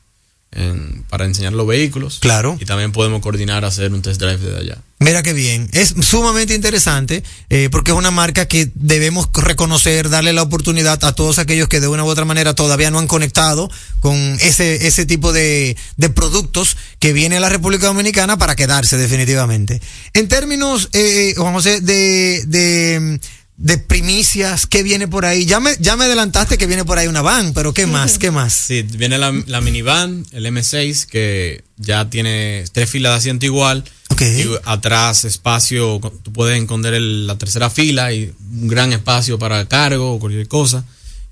[0.52, 2.18] en- para enseñar los vehículos.
[2.20, 2.56] Claro.
[2.60, 4.78] Y también podemos coordinar hacer un test drive desde allá.
[4.98, 10.32] Mira qué bien, es sumamente interesante eh, porque es una marca que debemos reconocer, darle
[10.32, 13.70] la oportunidad a todos aquellos que de una u otra manera todavía no han conectado
[14.00, 18.96] con ese, ese tipo de, de productos que viene a la República Dominicana para quedarse
[18.96, 19.82] definitivamente.
[20.14, 23.20] En términos, eh, Juan José, de, de,
[23.58, 25.46] de primicias, ¿qué viene por ahí?
[25.46, 28.18] Ya me, ya me adelantaste que viene por ahí una van, pero ¿qué más?
[28.18, 28.52] ¿Qué más?
[28.66, 33.84] Sí, viene la, la minivan, el M6, que ya tiene tres filas de asiento igual.
[34.20, 39.66] Y atrás espacio, tú puedes esconder el- la tercera fila y un gran espacio para
[39.66, 40.84] cargo o cualquier cosa.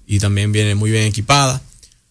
[0.07, 1.63] Y también viene muy bien equipada.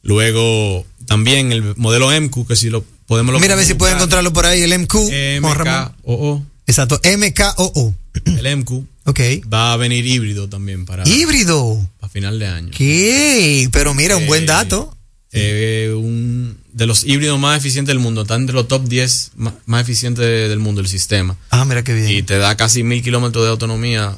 [0.03, 3.33] Luego también el modelo MQ, que si lo podemos...
[3.33, 4.93] lo Mira a ver si pueden encontrarlo por ahí, el MQ.
[5.41, 6.45] MKOO.
[6.67, 7.93] Exacto, MKOO.
[8.25, 8.83] El MQ.
[9.05, 9.19] Ok.
[9.53, 11.79] Va a venir híbrido también para, Híbrido.
[11.99, 12.71] para final de año.
[12.75, 13.67] ¿Qué?
[13.71, 14.95] Pero mira, un buen Eh, dato.
[15.35, 18.21] Eh, un, de los híbridos más eficientes del mundo.
[18.21, 21.35] Está entre los top 10 ma- más, eficientes de- del mundo el sistema.
[21.49, 22.09] Ah, mira qué bien.
[22.11, 24.15] Y te da casi mil kilómetros de autonomía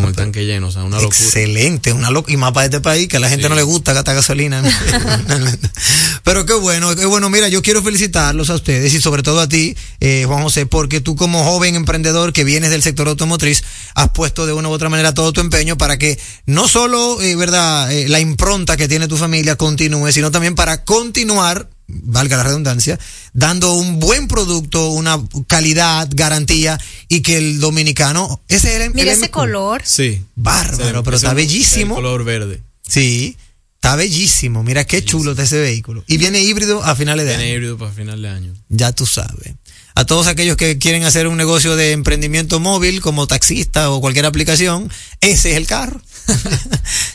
[0.00, 0.68] con el tanque lleno.
[0.68, 1.16] O sea, una locura.
[1.18, 3.92] Excelente, una loc- y más para este país que a la gente no le gusta
[3.92, 4.62] gastar gasolina.
[6.24, 7.30] Pero qué bueno, qué bueno.
[7.30, 11.00] Mira, yo quiero felicitarlos a ustedes y sobre todo a ti, eh, Juan José, porque
[11.00, 13.62] tú como joven emprendedor que vienes del sector automotriz
[13.94, 17.34] has puesto de una u otra manera todo tu empeño para que no solo, eh,
[17.36, 22.42] verdad, eh, la impronta que tiene tu familia continúe, sino también para continuar valga la
[22.44, 22.98] redundancia,
[23.32, 29.12] dando un buen producto, una calidad, garantía y que el dominicano, ese era el Mira
[29.12, 29.30] el ese MQ.
[29.32, 29.82] color.
[29.84, 30.22] Sí.
[30.36, 31.94] Bárbaro, pero está es bellísimo.
[31.96, 32.60] el color verde.
[32.86, 33.36] Sí,
[33.76, 34.62] está bellísimo.
[34.62, 36.04] Mira qué chulo está ese vehículo.
[36.06, 37.54] Y viene híbrido a finales de Tiene año.
[37.54, 38.54] híbrido para final de año.
[38.68, 39.54] Ya tú sabes.
[39.94, 44.26] A todos aquellos que quieren hacer un negocio de emprendimiento móvil como taxista o cualquier
[44.26, 46.00] aplicación, ese es el carro.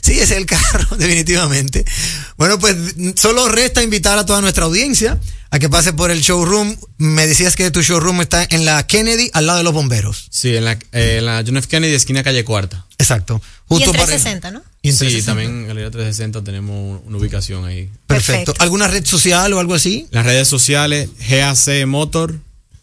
[0.02, 1.86] Sí, ese es el carro, definitivamente.
[2.38, 2.76] Bueno, pues
[3.16, 5.20] solo resta invitar a toda nuestra audiencia
[5.52, 6.76] a que pase por el showroom.
[6.98, 10.28] Me decías que tu showroom está en la Kennedy, al lado de los bomberos.
[10.32, 11.68] Sí, en la, eh, en la John F.
[11.68, 12.86] Kennedy, esquina calle cuarta.
[12.98, 13.42] Exacto.
[13.70, 14.62] Y Justo en para- 360, ¿no?
[14.82, 15.32] Y en Sí, 360.
[15.32, 17.90] también en Galería 360 tenemos una ubicación ahí.
[18.08, 18.54] Perfecto.
[18.60, 20.08] ¿Alguna red social o algo así?
[20.12, 22.40] Las redes sociales, GAC Motor,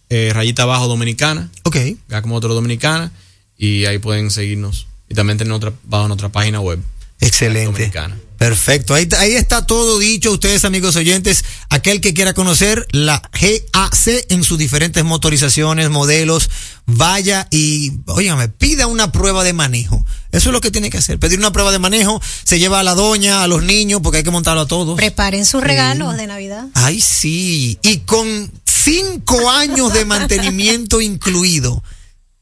[0.08, 1.50] eh, rayita abajo dominicana.
[1.64, 1.76] Ok.
[2.08, 3.12] GAC Motor dominicana.
[3.58, 4.86] Y ahí pueden seguirnos.
[5.10, 6.80] Y también tenemos otra, bajo nuestra página web.
[7.20, 7.72] Excelente.
[7.72, 8.16] Dominicana.
[8.38, 8.94] Perfecto.
[8.94, 11.44] Ahí, ahí está todo dicho, ustedes amigos oyentes.
[11.68, 16.48] Aquel que quiera conocer la GAC en sus diferentes motorizaciones, modelos,
[16.86, 20.06] vaya y, óigame, pida una prueba de manejo.
[20.32, 21.18] Eso es lo que tiene que hacer.
[21.18, 24.24] Pedir una prueba de manejo, se lleva a la doña, a los niños, porque hay
[24.24, 24.96] que montarlo a todos.
[24.96, 26.64] Preparen sus regalos de Navidad.
[26.72, 27.78] Ay, sí.
[27.82, 31.82] Y con cinco años de mantenimiento incluido.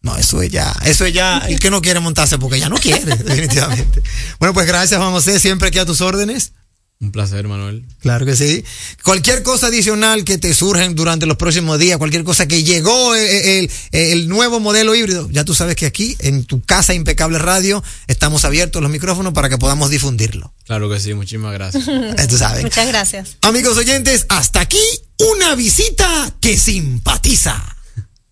[0.03, 2.77] No, eso es ya, eso es ya el que no quiere montarse porque ya no
[2.77, 4.03] quiere, definitivamente.
[4.39, 6.53] Bueno, pues gracias, Juan José, siempre aquí a tus órdenes.
[7.01, 7.85] Un placer, Manuel.
[8.01, 8.65] Claro que sí.
[9.05, 13.61] Cualquier cosa adicional que te surja durante los próximos días, cualquier cosa que llegó eh,
[13.61, 17.39] el, el- el nuevo modelo híbrido, ya tú sabes que aquí en tu casa Impecable
[17.39, 20.53] Radio estamos abiertos los micrófonos para que podamos difundirlo.
[20.65, 21.87] Claro que sí, muchísimas gracias.
[21.89, 22.65] Eh, tú sabes.
[22.65, 23.37] Muchas gracias.
[23.43, 24.83] Amigos oyentes, hasta aquí
[25.19, 27.77] una visita que simpatiza.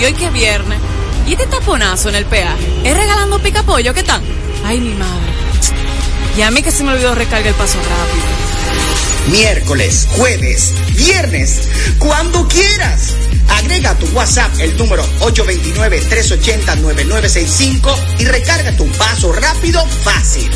[0.00, 0.78] Y hoy que es viernes.
[1.26, 2.64] ¿Y este taponazo en el peaje?
[2.84, 3.92] ¿Es regalando pica pollo?
[3.92, 4.22] ¿Qué tal?
[4.64, 5.26] Ay, mi madre.
[6.36, 8.26] Y a mí que se me olvidó recargar el paso rápido.
[9.32, 11.68] miércoles, jueves, viernes,
[11.98, 13.14] cuando quieras.
[13.48, 20.48] Agrega a tu WhatsApp el número 829-380-9965 y recarga tu paso rápido fácil.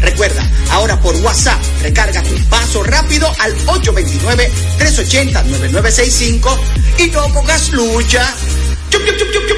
[0.00, 6.58] Recuerda, ahora por WhatsApp, recarga tu paso rápido al 829-380-9965
[6.98, 8.32] y no pongas lucha.
[9.06, 9.57] chúc chúc chúc chúc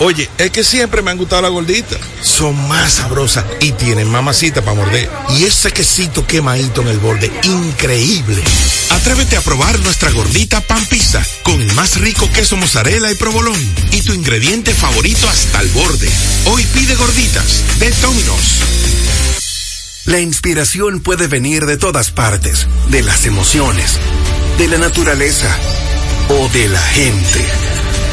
[0.00, 1.98] Oye, es que siempre me han gustado las gorditas.
[2.22, 5.10] Son más sabrosas y tienen mamacita para morder.
[5.36, 8.42] Y ese quesito quemadito en el borde, increíble.
[8.90, 13.60] Atrévete a probar nuestra gordita pan pizza con el más rico queso mozzarella y provolón
[13.92, 16.08] y tu ingrediente favorito hasta el borde.
[16.46, 18.60] Hoy pide gorditas de Domino's.
[20.06, 23.98] La inspiración puede venir de todas partes, de las emociones,
[24.56, 25.54] de la naturaleza
[26.30, 27.46] o de la gente.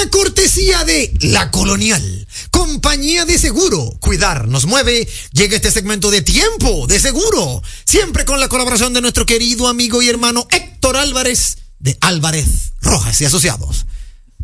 [0.00, 6.22] una cortesía de La Colonial, compañía de seguro, cuidar nos mueve, llega este segmento de
[6.22, 11.58] tiempo de seguro, siempre con la colaboración de nuestro querido amigo y hermano Héctor Álvarez
[11.80, 13.84] de Álvarez Rojas y Asociados.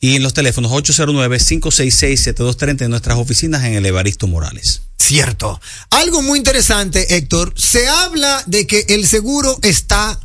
[0.00, 4.82] y en los teléfonos 809-566-7230 en nuestras oficinas en el Evaristo Morales.
[4.98, 5.60] Cierto.
[5.90, 7.54] Algo muy interesante, Héctor.
[7.56, 10.20] Se habla de que el seguro está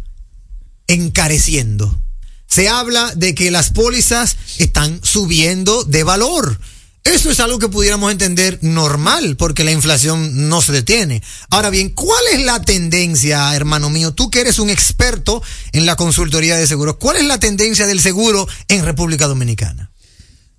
[0.87, 2.01] encareciendo.
[2.47, 6.59] Se habla de que las pólizas están subiendo de valor.
[7.03, 11.23] Eso es algo que pudiéramos entender normal, porque la inflación no se detiene.
[11.49, 14.13] Ahora bien, ¿cuál es la tendencia, hermano mío?
[14.13, 15.41] Tú que eres un experto
[15.71, 19.91] en la consultoría de seguros, ¿cuál es la tendencia del seguro en República Dominicana?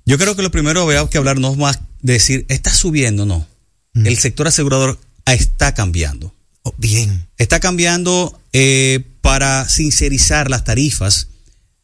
[0.04, 3.24] Yo creo que lo primero que que hablar no es más de decir, está subiendo,
[3.24, 3.46] no.
[3.94, 6.34] El sector asegurador está cambiando.
[6.62, 7.28] Oh, bien.
[7.38, 11.28] Está cambiando eh, para sincerizar las tarifas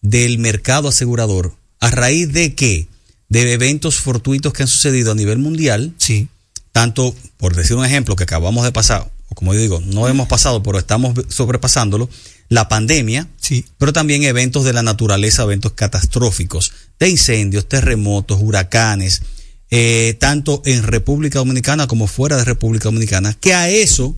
[0.00, 2.88] del mercado asegurador a raíz de que
[3.28, 5.94] de eventos fortuitos que han sucedido a nivel mundial.
[5.98, 6.28] Sí.
[6.72, 10.28] Tanto, por decir un ejemplo, que acabamos de pasar, o como yo digo, no hemos
[10.28, 12.08] pasado, pero estamos sobrepasándolo,
[12.48, 13.64] la pandemia, sí.
[13.78, 19.22] pero también eventos de la naturaleza, eventos catastróficos, de incendios, terremotos, huracanes,
[19.70, 24.16] eh, tanto en República Dominicana como fuera de República Dominicana, que a eso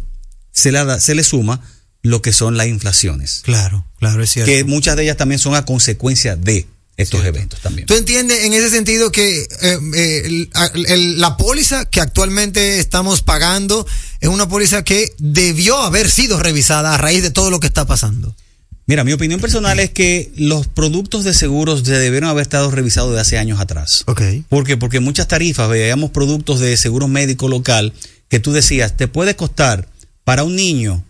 [0.52, 1.60] se le, da- se le suma
[2.02, 3.40] lo que son las inflaciones.
[3.42, 4.50] Claro, claro, es cierto.
[4.50, 6.66] Que muchas de ellas también son a consecuencia de
[7.00, 7.86] estos eventos también.
[7.86, 10.50] ¿Tú entiendes en ese sentido que eh, eh, el-
[10.86, 13.86] el- la póliza que actualmente estamos pagando
[14.20, 17.86] es una póliza que debió haber sido revisada a raíz de todo lo que está
[17.86, 18.34] pasando?
[18.86, 23.14] Mira, mi opinión personal es que los productos de seguros se debieron haber estado revisados
[23.14, 24.02] de hace años atrás.
[24.06, 24.20] Ok.
[24.48, 24.76] ¿Por qué?
[24.76, 27.92] Porque muchas tarifas, veíamos productos de seguro médico local
[28.28, 29.88] que tú decías, te puede costar
[30.24, 31.04] para un niño,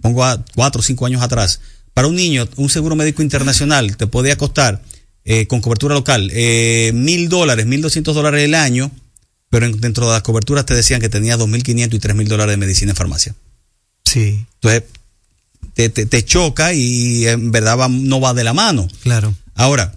[0.00, 1.60] pongo a cuatro o cinco años atrás,
[1.92, 4.80] para un niño, un seguro médico internacional te podía costar
[5.30, 8.90] eh, con cobertura local eh, mil dólares, mil doscientos dólares el año,
[9.50, 12.16] pero en- dentro de las coberturas te decían que tenías dos mil quinientos y tres
[12.16, 13.34] mil dólares de medicina en farmacia.
[14.04, 14.46] Sí.
[14.54, 14.84] Entonces,
[15.74, 18.88] te, te- te choca y en verdad va- no va de la mano.
[19.02, 19.34] Claro.
[19.54, 19.94] Ahora,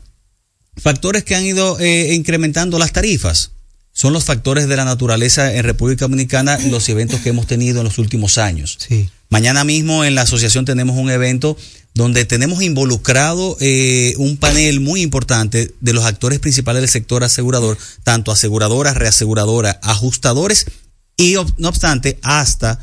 [0.78, 3.52] factores que han ido eh, incrementando las tarifas
[3.94, 7.84] son los factores de la naturaleza en República Dominicana, los eventos que hemos tenido en
[7.86, 8.78] los últimos años.
[8.88, 9.10] Sí.
[9.30, 11.58] Mañana mismo en la asociación tenemos un evento
[11.94, 17.78] donde tenemos involucrado eh, un panel muy importante de los actores principales del sector asegurador,
[18.04, 20.68] tanto aseguradoras, reaseguradoras, ajustadores
[21.18, 22.80] y no obstante hasta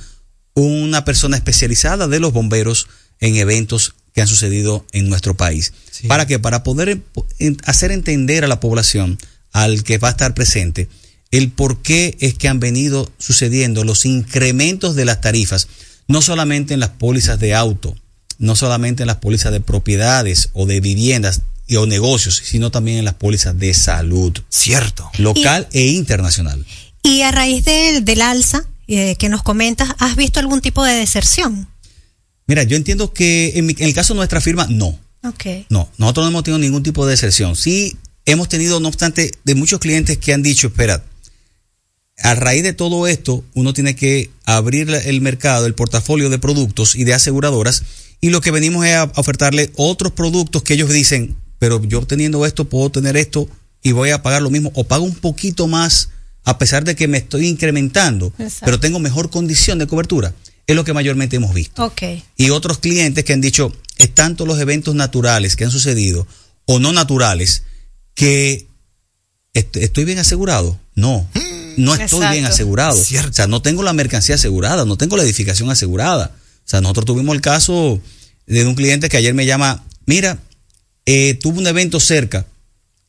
[0.54, 2.88] una persona especializada de los bomberos
[3.20, 5.72] en eventos que han sucedido en nuestro país.
[6.08, 6.38] ¿Para qué?
[6.38, 7.00] Para poder
[7.38, 9.18] en- hacer entender a la población,
[9.52, 10.88] al que va a estar presente,
[11.30, 15.68] el por qué es que han venido sucediendo los incrementos de las tarifas,
[16.08, 17.96] no solamente en las pólizas de auto,
[18.38, 22.98] no solamente en las pólizas de propiedades o de viviendas y, o negocios, sino también
[22.98, 24.32] en las pólizas de salud.
[24.48, 25.10] Cierto.
[25.18, 26.64] Local e internacional.
[27.02, 30.94] Y a raíz del, del alza eh, que nos comentas, ¿has visto algún tipo de
[30.94, 31.68] deserción?
[32.46, 34.98] Mira, yo entiendo que en, mi- en el caso de nuestra firma, no.
[35.24, 35.66] Ok.
[35.68, 37.56] No, nosotros no hemos tenido ningún tipo de deserción.
[37.56, 41.04] Sí, hemos tenido, no obstante, de muchos clientes que han dicho, espera,
[42.22, 46.96] a raíz de todo esto, uno tiene que abrir el mercado, el portafolio de productos
[46.96, 47.82] y de aseguradoras,
[48.20, 52.44] y lo que venimos es a ofertarle otros productos que ellos dicen, pero yo teniendo
[52.46, 53.48] esto, puedo tener esto
[53.82, 56.10] y voy a pagar lo mismo, o pago un poquito más,
[56.44, 58.64] a pesar de que me estoy incrementando, Exacto.
[58.64, 60.34] pero tengo mejor condición de cobertura.
[60.66, 62.02] Es lo que mayormente hemos visto Ok.
[62.36, 66.26] y otros clientes que han dicho, es tanto los eventos naturales que han sucedido
[66.66, 67.62] o no naturales
[68.14, 68.66] que
[69.54, 70.78] est- estoy bien asegurado.
[70.94, 71.26] No,
[71.76, 72.32] no estoy Exacto.
[72.32, 73.00] bien asegurado.
[73.00, 76.34] O sea, no tengo la mercancía asegurada, no tengo la edificación asegurada.
[76.68, 77.98] O sea, nosotros tuvimos el caso
[78.46, 80.38] de un cliente que ayer me llama, mira,
[81.06, 82.44] eh, tuvo un evento cerca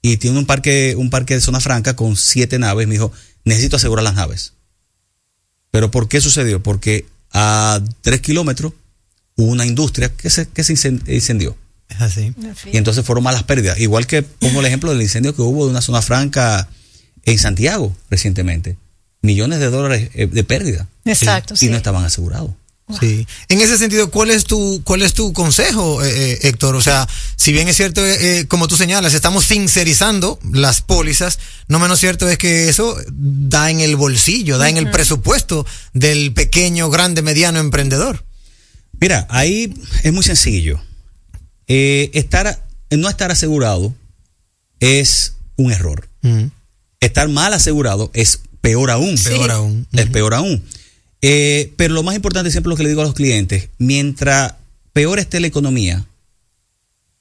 [0.01, 2.87] y tiene un parque, un parque de zona franca con siete naves.
[2.87, 3.11] Me dijo,
[3.43, 4.53] necesito asegurar las naves.
[5.71, 6.63] Pero ¿por qué sucedió?
[6.63, 8.71] Porque a tres kilómetros
[9.35, 11.57] hubo una industria que se, que se incen- incendió.
[11.89, 12.33] Es así.
[12.71, 13.77] Y entonces fueron malas pérdidas.
[13.77, 16.69] Igual que pongo el ejemplo del incendio que hubo de una zona franca
[17.25, 18.77] en Santiago recientemente.
[19.21, 20.87] Millones de dólares eh, de pérdida.
[21.03, 21.67] Exacto, Y sí.
[21.69, 22.51] no estaban asegurados.
[22.99, 23.27] Sí.
[23.49, 26.75] En ese sentido, ¿cuál es tu, cuál es tu consejo, eh, eh, Héctor?
[26.75, 31.37] O sea, si bien es cierto, eh, eh, como tú señalas, estamos sincerizando las pólizas,
[31.67, 36.33] no menos cierto es que eso da en el bolsillo, da en el presupuesto del
[36.33, 38.25] pequeño, grande, mediano emprendedor.
[38.99, 39.73] Mira, ahí
[40.03, 40.81] es muy sencillo.
[41.67, 43.93] Eh, estar, no estar asegurado
[44.79, 46.09] es un error.
[46.99, 49.15] Estar mal asegurado es peor aún.
[49.23, 49.87] Peor aún.
[49.93, 50.65] Es peor aún.
[51.21, 54.53] Eh, pero lo más importante siempre lo que le digo a los clientes, mientras
[54.93, 56.05] peor esté la economía,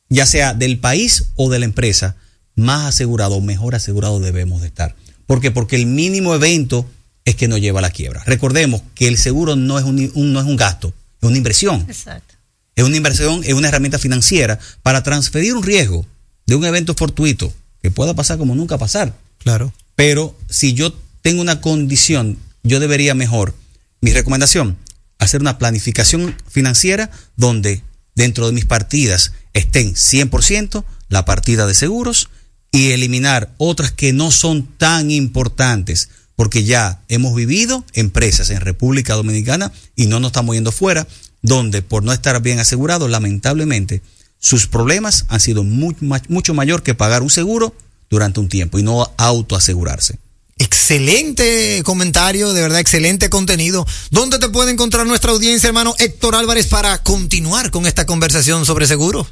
[0.09, 2.17] ya sea del país o de la empresa,
[2.55, 4.95] más asegurado o mejor asegurado debemos de estar.
[5.27, 5.51] ¿Por qué?
[5.51, 6.87] Porque el mínimo evento
[7.25, 8.23] es que nos lleva a la quiebra.
[8.25, 11.85] Recordemos que el seguro no es un, un- no es un gasto, es una inversión.
[11.89, 12.35] Exacto.
[12.75, 16.07] Es una inversión, es una herramienta financiera para transferir un riesgo
[16.47, 19.15] de un evento fortuito que pueda pasar como nunca pasar.
[19.39, 19.73] Claro.
[19.97, 23.55] Pero si yo tengo una condición, yo debería mejor,
[24.01, 24.77] mi recomendación,
[25.19, 27.83] hacer una planificación financiera donde
[28.15, 32.29] dentro de mis partidas estén 100% la partida de seguros
[32.71, 39.15] y eliminar otras que no son tan importantes, porque ya hemos vivido empresas en República
[39.15, 41.07] Dominicana y no nos estamos yendo fuera,
[41.43, 44.03] donde por no estar bien asegurados, lamentablemente,
[44.39, 47.75] sus problemas han sido mucho mayor que pagar un seguro
[48.11, 50.19] durante un tiempo y no autoasegurarse.
[50.59, 53.87] Excelente comentario, de verdad, excelente contenido.
[54.11, 58.89] ¿Dónde te puede encontrar nuestra audiencia, hermano Héctor Álvarez, para continuar con esta conversación sobre
[58.89, 59.29] seguros?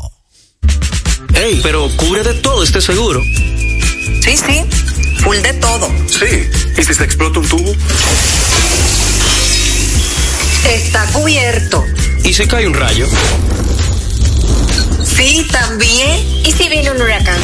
[1.34, 3.22] Ey, pero cubre de todo este seguro.
[3.22, 4.63] Sí, sí,
[5.24, 5.88] full de todo.
[6.07, 6.49] Sí.
[6.78, 7.76] ¿Y si se explota un tubo?
[10.65, 11.86] Está cubierto.
[12.24, 13.07] ¿Y si cae un rayo?
[15.03, 16.45] Sí, también.
[16.45, 17.39] ¿Y si viene un huracán?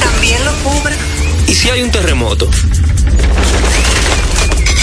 [0.00, 0.96] También lo cubre.
[1.46, 2.48] ¿Y si hay un terremoto?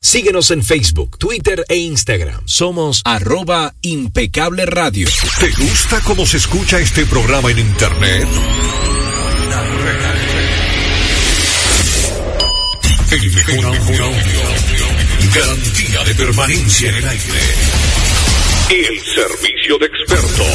[0.00, 2.40] Síguenos en Facebook, Twitter e Instagram.
[2.46, 5.08] Somos arroba impecable radio.
[5.40, 8.28] ¿Te gusta cómo se escucha este programa en internet?
[13.10, 13.76] El mejor.
[15.34, 17.67] Garantía de permanencia en el aire.
[18.70, 20.46] El servicio de expertos.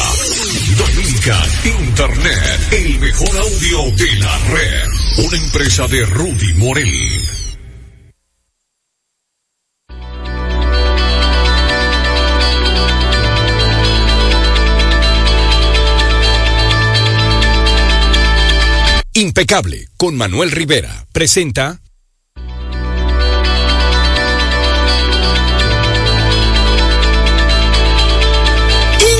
[0.77, 4.83] Dominican Internet, el mejor audio de la red.
[5.17, 7.40] Una empresa de Rudy Morel.
[19.21, 21.05] Impecable con Manuel Rivera.
[21.11, 21.79] Presenta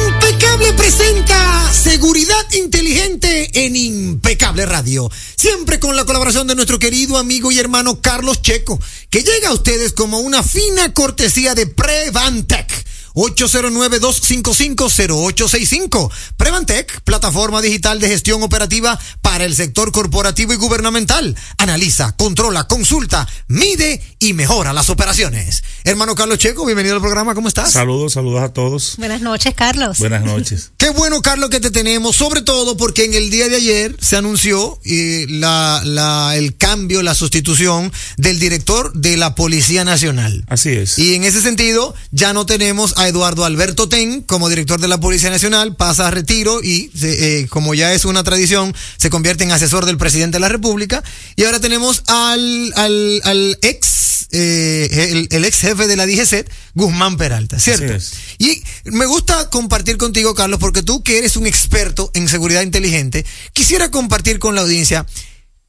[0.02, 5.08] Impecable presenta seguridad inteligente en Impecable Radio.
[5.36, 8.80] Siempre con la colaboración de nuestro querido amigo y hermano Carlos Checo,
[9.12, 12.91] que llega a ustedes como una fina cortesía de Prevantec.
[13.14, 16.12] 809-255-0865.
[16.38, 21.36] Prevantec, plataforma digital de gestión operativa para el sector corporativo y gubernamental.
[21.58, 25.64] Analiza, controla, consulta, mide y mejora las operaciones.
[25.84, 27.72] Hermano Carlos Checo, bienvenido al programa, ¿cómo estás?
[27.72, 28.96] Saludos, saludos a todos.
[28.98, 30.00] Buenas noches, Carlos.
[30.00, 30.72] Buenas noches.
[30.78, 34.18] Qué bueno, Carlos, que te tenemos, sobre todo porque en el día de ayer se
[34.18, 40.44] anunció eh, la, la, el cambio, la sustitución del director de la Policía Nacional.
[40.48, 40.98] Así es.
[40.98, 45.00] Y en ese sentido, ya no tenemos a Eduardo Alberto Ten como director de la
[45.00, 49.52] Policía Nacional, pasa a retiro y, eh, como ya es una tradición, se convierte en
[49.52, 51.04] asesor del presidente de la República.
[51.36, 56.48] Y ahora tenemos al, al, al ex, eh, el, el, ex jefe de la DGC,
[56.76, 57.94] Guzmán Peralta, ¿cierto?
[58.38, 63.26] Y me gusta compartir contigo, Carlos, porque tú que eres un experto en seguridad inteligente,
[63.54, 65.08] quisiera compartir con la audiencia,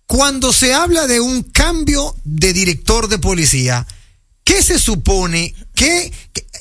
[0.07, 3.87] cuando se habla de un cambio de director de policía,
[4.45, 5.55] ¿qué se supone?
[5.75, 6.13] ¿Qué,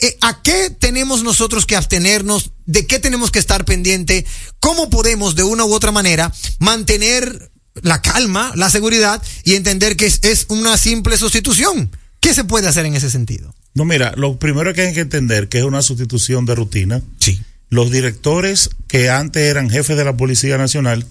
[0.01, 2.51] eh, ¿A qué tenemos nosotros que abstenernos?
[2.65, 4.25] ¿De qué tenemos que estar pendiente?
[4.59, 7.51] ¿Cómo podemos de una u otra manera mantener
[7.81, 11.91] la calma, la seguridad y entender que es, es una simple sustitución.
[12.19, 13.55] ¿Qué se puede hacer en ese sentido?
[13.73, 17.01] No, mira, lo primero que hay que entender que es una sustitución de rutina.
[17.19, 17.41] Sí.
[17.69, 21.05] Los directores que antes eran jefes de la Policía Nacional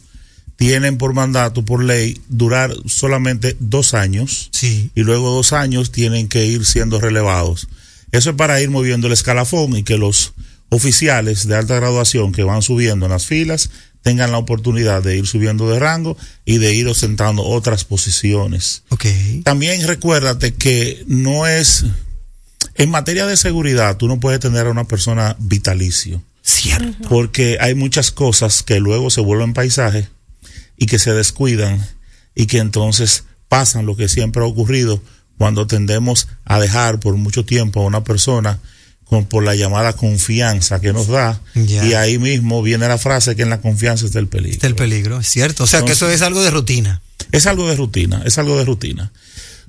[0.60, 4.50] tienen por mandato, por ley, durar solamente dos años.
[4.52, 4.90] Sí.
[4.94, 7.68] Y luego dos años tienen que ir siendo relevados.
[8.12, 10.34] Eso es para ir moviendo el escalafón y que los
[10.68, 13.70] oficiales de alta graduación que van subiendo en las filas
[14.02, 18.82] tengan la oportunidad de ir subiendo de rango y de ir ostentando otras posiciones.
[18.90, 19.06] Ok.
[19.44, 21.86] También recuérdate que no es,
[22.74, 26.22] en materia de seguridad, tú no puedes tener a una persona vitalicio.
[26.42, 27.08] Cierto.
[27.08, 30.10] Porque hay muchas cosas que luego se vuelven paisaje
[30.80, 31.86] y que se descuidan
[32.34, 35.00] y que entonces pasan lo que siempre ha ocurrido
[35.38, 38.58] cuando tendemos a dejar por mucho tiempo a una persona
[39.04, 41.84] con, por la llamada confianza que nos da Ya.
[41.86, 44.52] y ahí mismo viene la frase que en la confianza está el peligro.
[44.54, 45.64] Está el peligro, es cierto.
[45.64, 47.02] O sea, que eso es algo de rutina.
[47.32, 49.12] Es algo de rutina, es algo de rutina.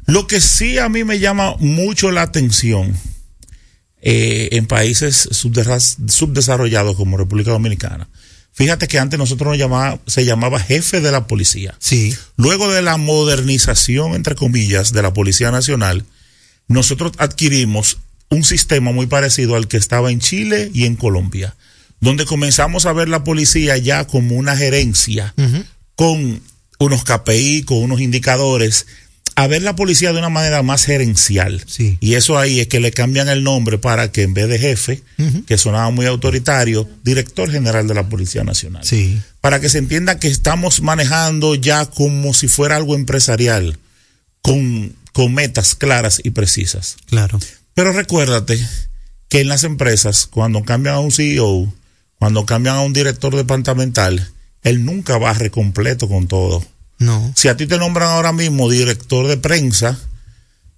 [0.05, 2.95] Lo que sí a mí me llama mucho la atención
[4.01, 8.07] eh, en países subdesarrollados como República Dominicana.
[8.53, 11.75] Fíjate que antes nosotros nos llamaba, se llamaba jefe de la policía.
[11.79, 12.15] Sí.
[12.35, 16.05] Luego de la modernización, entre comillas, de la Policía Nacional,
[16.67, 17.97] nosotros adquirimos
[18.29, 21.55] un sistema muy parecido al que estaba en Chile y en Colombia,
[21.99, 25.33] donde comenzamos a ver la policía ya como una gerencia,
[25.95, 26.41] con
[26.79, 28.87] unos KPI, con unos indicadores,
[29.35, 31.63] a ver la policía de una manera más gerencial.
[31.99, 35.03] Y eso ahí es que le cambian el nombre para que en vez de jefe,
[35.47, 38.83] que sonaba muy autoritario, director general de la Policía Nacional.
[38.83, 39.21] Sí.
[39.39, 43.77] Para que se entienda que estamos manejando ya como si fuera algo empresarial,
[44.41, 46.97] con, con metas claras y precisas.
[47.07, 47.39] Claro.
[47.73, 48.59] Pero recuérdate
[49.29, 51.73] que en las empresas, cuando cambian a un CEO,
[52.19, 54.29] cuando cambian a un director departamental,
[54.63, 56.65] él nunca barre completo con todo.
[57.01, 57.33] No.
[57.35, 59.99] Si a ti te nombran ahora mismo director de prensa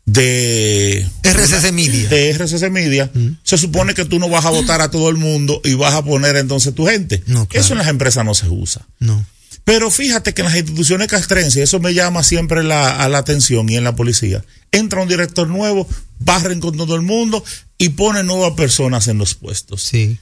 [0.05, 2.09] de RCC Media.
[2.09, 3.11] de RCC Media,
[3.43, 6.03] se supone que tú no vas a votar a todo el mundo y vas a
[6.03, 7.23] poner entonces tu gente.
[7.51, 8.87] Eso en las empresas no se usa.
[8.99, 9.25] No.
[9.65, 13.69] Pero fíjate que en las instituciones castrenses, eso me llama siempre la, a la atención
[13.69, 14.43] y en la policía.
[14.71, 15.87] Entra un director nuevo,
[16.19, 17.43] barren con todo el mundo
[17.77, 19.83] y ponen nuevas personas en los puestos.
[19.83, 20.17] Sí.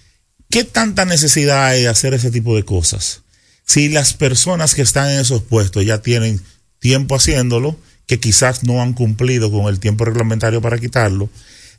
[0.52, 3.22] ¿Qué tanta necesidad hay de hacer ese tipo de cosas?
[3.66, 6.42] Si las personas que están en esos puestos ya tienen
[6.80, 11.30] tiempo haciéndolo, que quizás no han cumplido con el tiempo reglamentario para quitarlo,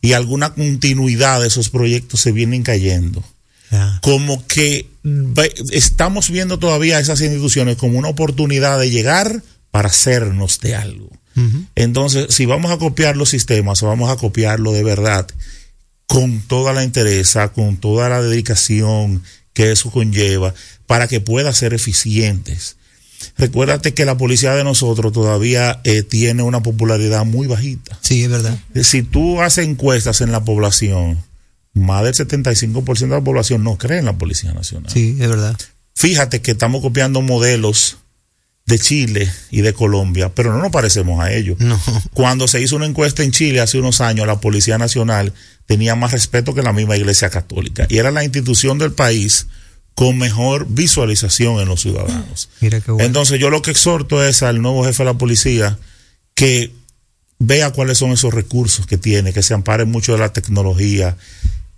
[0.00, 3.22] y alguna continuidad de esos proyectos se vienen cayendo.
[4.02, 4.88] Como que
[5.70, 11.10] estamos viendo todavía esas instituciones como una oportunidad de llegar para hacernos de algo.
[11.74, 15.26] Entonces, si vamos a copiar los sistemas, vamos a copiarlo de verdad,
[16.06, 19.22] con toda la interesa, con toda la dedicación
[19.54, 20.52] que eso conlleva,
[20.92, 22.76] para que pueda ser eficientes.
[23.38, 27.98] Recuérdate que la policía de nosotros todavía eh, tiene una popularidad muy bajita.
[28.02, 28.58] Sí, es verdad.
[28.82, 31.18] Si tú haces encuestas en la población,
[31.72, 34.92] más del 75% de la población no cree en la Policía Nacional.
[34.92, 35.56] Sí, es verdad.
[35.94, 37.96] Fíjate que estamos copiando modelos
[38.66, 41.58] de Chile y de Colombia, pero no nos parecemos a ellos.
[41.58, 41.80] No.
[42.12, 45.32] Cuando se hizo una encuesta en Chile hace unos años, la Policía Nacional
[45.64, 49.46] tenía más respeto que la misma Iglesia Católica y era la institución del país
[49.94, 52.48] con mejor visualización en los ciudadanos.
[52.60, 53.06] Mira qué bueno.
[53.06, 55.78] Entonces yo lo que exhorto es al nuevo jefe de la policía
[56.34, 56.72] que
[57.38, 61.16] vea cuáles son esos recursos que tiene, que se ampare mucho de la tecnología,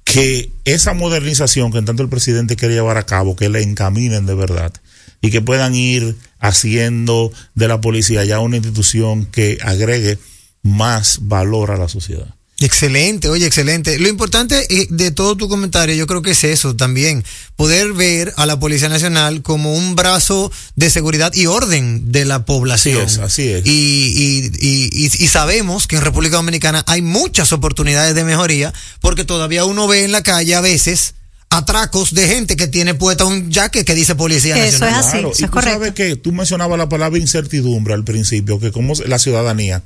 [0.05, 4.35] que esa modernización que tanto el presidente quiere llevar a cabo, que le encaminen de
[4.35, 4.73] verdad
[5.21, 10.19] y que puedan ir haciendo de la policía ya una institución que agregue
[10.63, 12.35] más valor a la sociedad.
[12.65, 13.99] Excelente, oye, excelente.
[13.99, 17.23] Lo importante eh, de todo tu comentario, yo creo que es eso también,
[17.57, 22.45] poder ver a la Policía Nacional como un brazo de seguridad y orden de la
[22.47, 23.03] población.
[23.05, 23.67] Así es, así es.
[23.67, 28.73] Y, y, y, y- y sabemos que en República Dominicana hay muchas oportunidades de mejoría,
[29.01, 31.15] porque todavía uno ve en la calle a veces
[31.51, 34.95] atracos de gente que tiene puesta un jacket que dice Policía Nacional.
[35.11, 39.19] Claro, y tú sabes que tú mencionabas la palabra incertidumbre al principio, que como la
[39.21, 39.83] ciudadanía,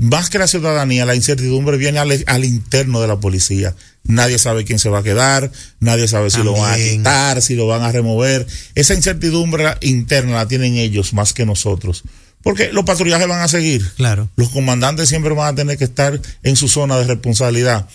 [0.00, 3.74] más que la ciudadanía, la incertidumbre viene al, al interno de la policía.
[4.04, 7.54] Nadie sabe quién se va a quedar, nadie sabe si lo van a quitar, si
[7.54, 8.46] lo van a remover.
[8.74, 12.02] Esa incertidumbre interna la tienen ellos más que nosotros.
[12.42, 13.86] Porque los patrullajes van a seguir.
[13.96, 14.30] Claro.
[14.36, 17.86] Los comandantes siempre van a tener que estar en su zona de responsabilidad.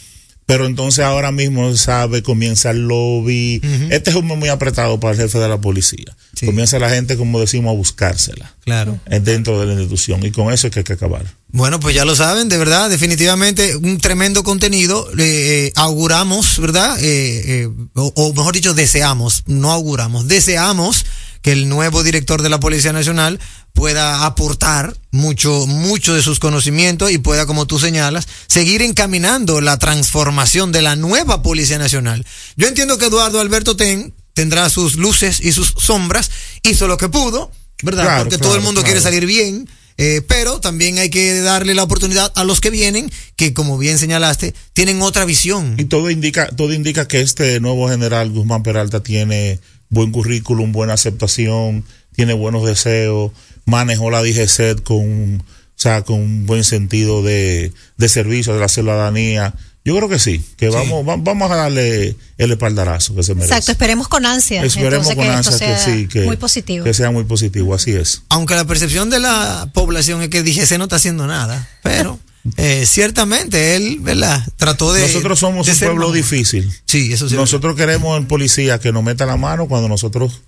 [0.48, 3.60] Pero entonces ahora mismo sabe, comienza el lobby.
[3.90, 6.16] Este es un mes muy apretado para el jefe de la policía.
[6.46, 9.00] Comienza la gente, como decimos, a buscársela Claro.
[9.22, 10.24] dentro de la institución.
[10.24, 11.26] Y con eso es que hay que acabar.
[11.50, 15.10] Bueno, pues ya lo saben, de verdad, definitivamente un tremendo contenido.
[15.18, 15.24] eh,
[15.68, 16.96] eh, auguramos, ¿verdad?
[17.02, 21.06] Eh, eh, o, o mejor dicho, deseamos, no auguramos, deseamos
[21.42, 23.40] que el nuevo director de la Policía Nacional
[23.76, 29.78] pueda aportar mucho, mucho de sus conocimientos y pueda, como tú señalas, seguir encaminando la
[29.78, 32.26] transformación de la nueva Policía Nacional.
[32.56, 36.32] Yo entiendo que Eduardo Alberto Ten tendrá sus luces y sus sombras,
[36.64, 37.52] hizo lo que pudo,
[37.84, 38.04] ¿verdad?
[38.04, 38.94] Claro, Porque claro, todo el mundo claro.
[38.94, 39.70] quiere salir bien.
[39.98, 43.98] eh, pero también hay que darle la oportunidad a los que vienen, que como bien
[44.00, 45.76] señalaste, tienen otra visión.
[45.78, 49.60] Y todo indica, todo indica que este nuevo general Guzmán Peralta tiene
[49.90, 53.32] buen currículum, buena aceptación, tiene buenos deseos,
[53.66, 55.44] manejó la DGCET con, o
[55.76, 59.54] sea, con un buen sentido de, de servicio de la ciudadanía.
[59.84, 63.54] Yo creo que sí, que vamos, va- vamos a darle el espaldarazo que se merece.
[63.54, 64.64] Exacto, esperemos con ansia.
[64.64, 66.84] Esperemos entonces, con que esto ansia que sea sí, que, muy positivo.
[66.84, 68.24] que sea muy positivo, así es.
[68.30, 72.20] Aunque la percepción de la población es que DGC no está haciendo nada, pero
[72.58, 74.44] eh, ciertamente él, ¿verdad?
[74.58, 75.02] Trató de.
[75.02, 76.72] Nosotros somos de un pueblo difícil.
[76.86, 77.36] Sí, eso sí.
[77.36, 80.42] Nosotros queremos el policía que nos meta la mano cuando nosotros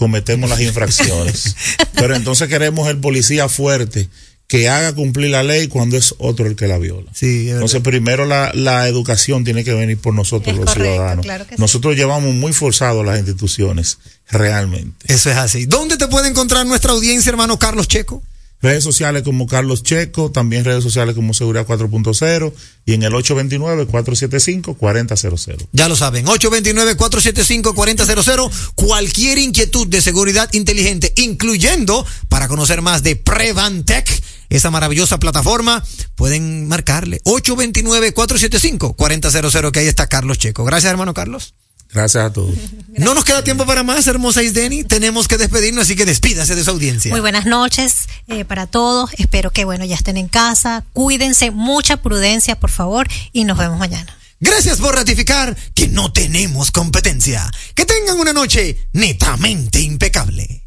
[0.00, 1.54] cometemos las infracciones.
[1.94, 4.08] Pero entonces queremos el policía fuerte
[4.48, 7.08] que haga cumplir la ley cuando es otro el que la viola.
[7.14, 10.92] Sí, es Entonces primero la, la educación tiene que venir por nosotros Es los correcto,
[10.94, 11.24] ciudadanos.
[11.24, 11.60] claro que sí.
[11.60, 13.98] nosotros llevamos muy forzados las instituciones,
[14.28, 15.12] realmente.
[15.12, 15.66] Eso es así.
[15.66, 18.22] ¿Dónde te puede encontrar nuestra audiencia, hermano Carlos Checo?
[18.62, 22.52] Redes sociales como Carlos Checo, también redes sociales como Seguridad 4.0
[22.84, 25.68] y en el 829-475-4000.
[25.72, 28.50] Ya lo saben, 829-475-4000.
[28.74, 35.82] Cualquier inquietud de seguridad inteligente, incluyendo para conocer más de Prevantec, esa maravillosa plataforma,
[36.16, 40.64] pueden marcarle 829-475-4000, que ahí está Carlos Checo.
[40.64, 41.54] Gracias, hermano Carlos.
[41.92, 42.54] Gracias a todos.
[42.96, 44.84] No nos queda tiempo para más, hermosa Isdeni.
[44.84, 47.10] Tenemos que despedirnos, así que despídase de su audiencia.
[47.12, 49.10] Muy buenas noches eh, para todos.
[49.16, 50.84] Espero que bueno ya estén en casa.
[50.92, 54.14] Cuídense, mucha prudencia, por favor, y nos vemos mañana.
[54.40, 57.50] Gracias por ratificar que no tenemos competencia.
[57.74, 60.66] Que tengan una noche netamente impecable.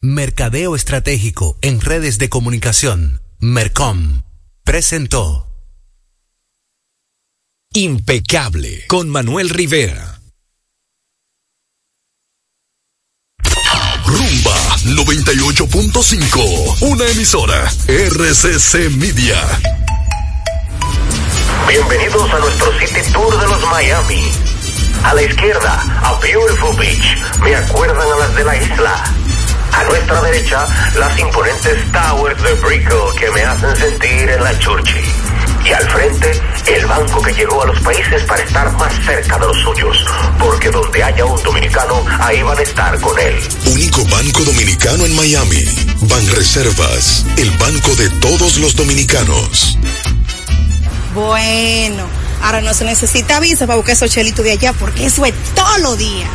[0.00, 3.22] Mercadeo Estratégico en redes de comunicación.
[3.38, 4.22] Mercom.
[4.64, 5.48] Presentó.
[7.72, 10.21] Impecable con Manuel Rivera.
[14.12, 14.54] Rumba
[14.84, 19.40] 98.5, una emisora RCC Media.
[21.66, 24.30] Bienvenidos a nuestro City Tour de los Miami.
[25.02, 27.16] A la izquierda, a Beautiful Beach.
[27.42, 29.02] Me acuerdan a las de la isla.
[29.72, 30.66] A nuestra derecha,
[30.98, 35.21] las imponentes towers de Brickell que me hacen sentir en la Churchill.
[35.64, 36.32] Y al frente,
[36.66, 40.04] el banco que llegó a los países para estar más cerca de los suyos.
[40.38, 43.34] Porque donde haya un dominicano, ahí van a estar con él.
[43.66, 45.64] Único banco dominicano en Miami.
[46.02, 49.78] Banreservas, el banco de todos los dominicanos.
[51.14, 52.06] Bueno,
[52.42, 55.78] ahora no se necesita visa para buscar esos chelitos de allá porque eso es todo
[55.78, 56.28] lo día.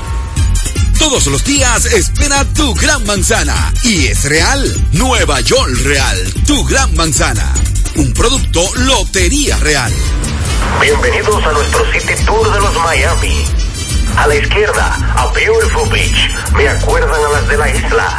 [0.99, 3.71] Todos los días espera tu gran manzana.
[3.83, 4.87] Y es real.
[4.93, 6.17] Nueva York Real.
[6.45, 7.53] Tu gran manzana.
[7.95, 9.93] Un producto Lotería Real.
[10.81, 13.45] Bienvenidos a nuestro City Tour de los Miami.
[14.17, 16.29] A la izquierda, a Beautiful Beach.
[16.55, 18.17] Me acuerdan a las de la isla.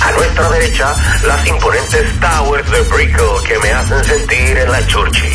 [0.00, 0.94] A nuestra derecha,
[1.26, 5.32] las imponentes towers de Brickell que me hacen sentir en la Churchill.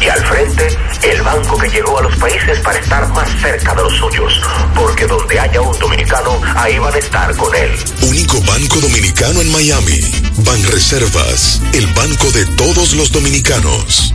[0.00, 1.22] Y al frente, el
[1.58, 4.40] que llegó a los países para estar más cerca de los suyos.
[4.74, 7.70] Porque donde haya un dominicano, ahí van a estar con él.
[8.02, 10.00] Único banco dominicano en Miami.
[10.38, 14.14] Banreservas, el banco de todos los dominicanos.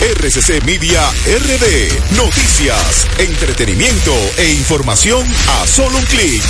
[0.00, 2.16] RCC Media RD.
[2.16, 6.44] Noticias, entretenimiento e información a solo un clic.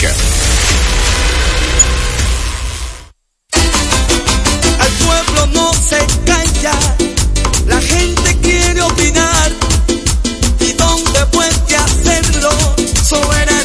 [4.81, 6.75] Al pueblo no se calla,
[7.67, 9.53] la gente quiere opinar.
[10.59, 12.51] ¿Y dónde puede hacerlo?
[13.09, 13.56] Soberanía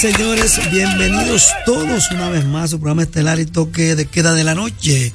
[0.00, 4.44] señores bienvenidos todos una vez más a su programa estelar y toque de queda de
[4.44, 5.12] la noche.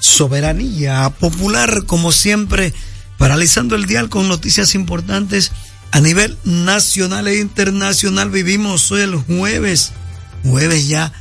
[0.00, 2.72] Soberanía popular, como siempre,
[3.18, 5.52] paralizando el dial con noticias importantes
[5.90, 8.30] a nivel nacional e internacional.
[8.30, 9.92] Vivimos hoy el jueves,
[10.44, 11.12] jueves ya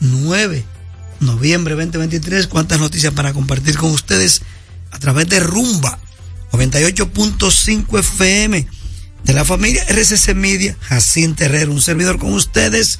[0.00, 0.62] 9
[1.20, 2.48] noviembre 2023.
[2.48, 4.42] Cuántas noticias para compartir con ustedes
[4.90, 5.98] a través de Rumba
[6.52, 8.66] 98.5 FM
[9.24, 12.98] de la familia RCC Media, Jacinto Herrera, un servidor con ustedes.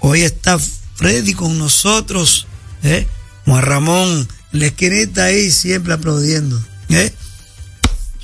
[0.00, 0.58] Hoy está
[0.94, 2.46] Freddy con nosotros,
[2.82, 3.06] ¿eh?
[3.44, 7.12] Juan Ramón, la esquinita ahí siempre aplaudiendo, ¿eh?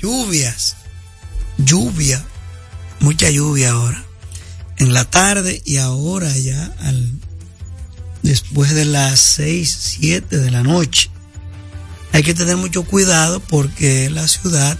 [0.01, 0.75] Lluvias,
[1.57, 2.25] lluvia,
[2.99, 4.03] mucha lluvia ahora.
[4.77, 7.13] En la tarde y ahora ya al
[8.25, 11.09] después de las 6, 7 de la noche.
[12.11, 14.77] Hay que tener mucho cuidado porque la ciudad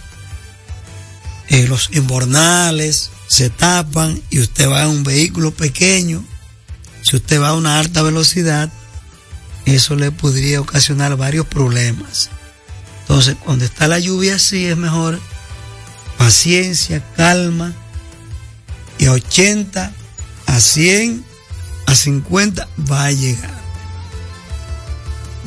[1.48, 6.24] eh, los invernales se tapan y usted va en un vehículo pequeño,
[7.02, 8.70] si usted va a una alta velocidad,
[9.64, 12.30] eso le podría ocasionar varios problemas.
[13.00, 15.20] Entonces, cuando está la lluvia así, es mejor
[16.18, 17.74] paciencia, calma,
[18.98, 19.92] y a 80,
[20.46, 21.24] a 100,
[21.86, 23.54] a 50 va a llegar.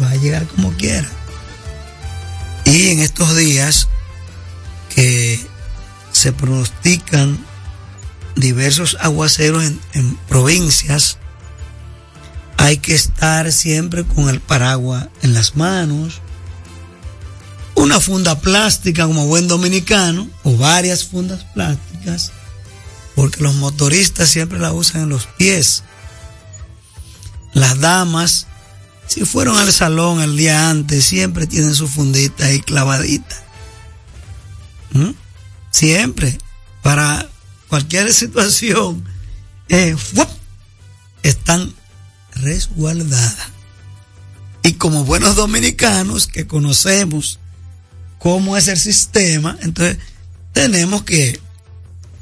[0.01, 1.09] Va a llegar como quiera.
[2.65, 3.87] Y en estos días
[4.93, 5.48] que
[6.20, 7.39] se pronostican
[8.36, 9.63] diversos aguaceros
[9.93, 11.17] en, provincias,
[12.57, 16.20] hay que estar siempre con el paraguas en las manos,
[17.76, 22.34] una funda plástica como buen dominicano, o varias fundas plásticas,
[23.15, 25.84] porque los motoristas siempre la usan en los pies.
[27.53, 28.45] Las damas,
[29.07, 33.38] si fueron al salón el día antes, siempre tienen su fundita ahí clavadita.
[34.91, 35.11] ¿Mm?
[35.72, 36.38] Siempre,
[36.82, 37.28] para
[37.67, 39.03] cualquier situación,
[39.70, 39.95] eh,
[41.24, 41.74] están
[42.36, 43.38] resguardadas.
[44.63, 47.39] Y como buenos dominicanos que conocemos
[48.17, 49.97] cómo es el sistema, entonces
[50.53, 51.39] tenemos que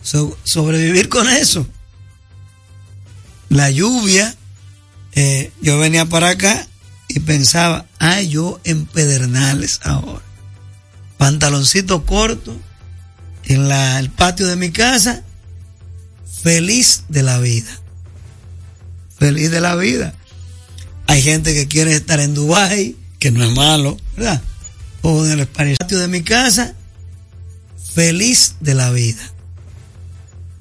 [0.03, 1.67] so- sobrevivir con eso.
[3.49, 4.35] La lluvia,
[5.13, 6.67] eh, yo venía para acá
[7.07, 10.21] y pensaba, ay, yo en Pedernales ahora.
[11.17, 12.59] Pantaloncito corto,
[13.47, 15.23] en el patio de mi casa,
[16.43, 17.79] feliz de la vida.
[19.17, 20.13] Feliz de la vida.
[21.07, 24.41] Hay gente que quiere estar en Dubái, que no es malo, ¿verdad?
[25.01, 26.75] O en el patio de mi casa,
[27.93, 29.31] feliz de la vida.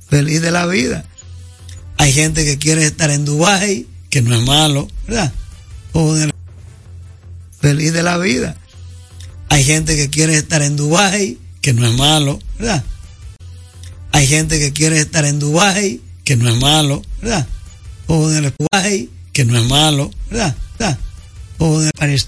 [0.08, 1.04] Feliz de la vida.
[1.98, 5.32] Hay gente que quiere estar en Dubái, que no es malo, ¿verdad?
[5.92, 6.34] O en el
[7.60, 8.56] feliz de la vida.
[9.48, 12.84] Hay gente que quiere estar en Dubái, que no es malo, ¿verdad?
[14.12, 17.44] Hay gente que quiere estar en Dubái, que no es malo, ¿verdad?
[18.06, 20.56] O en el Dubái, que no es malo, ¿verdad?
[21.58, 22.20] O en el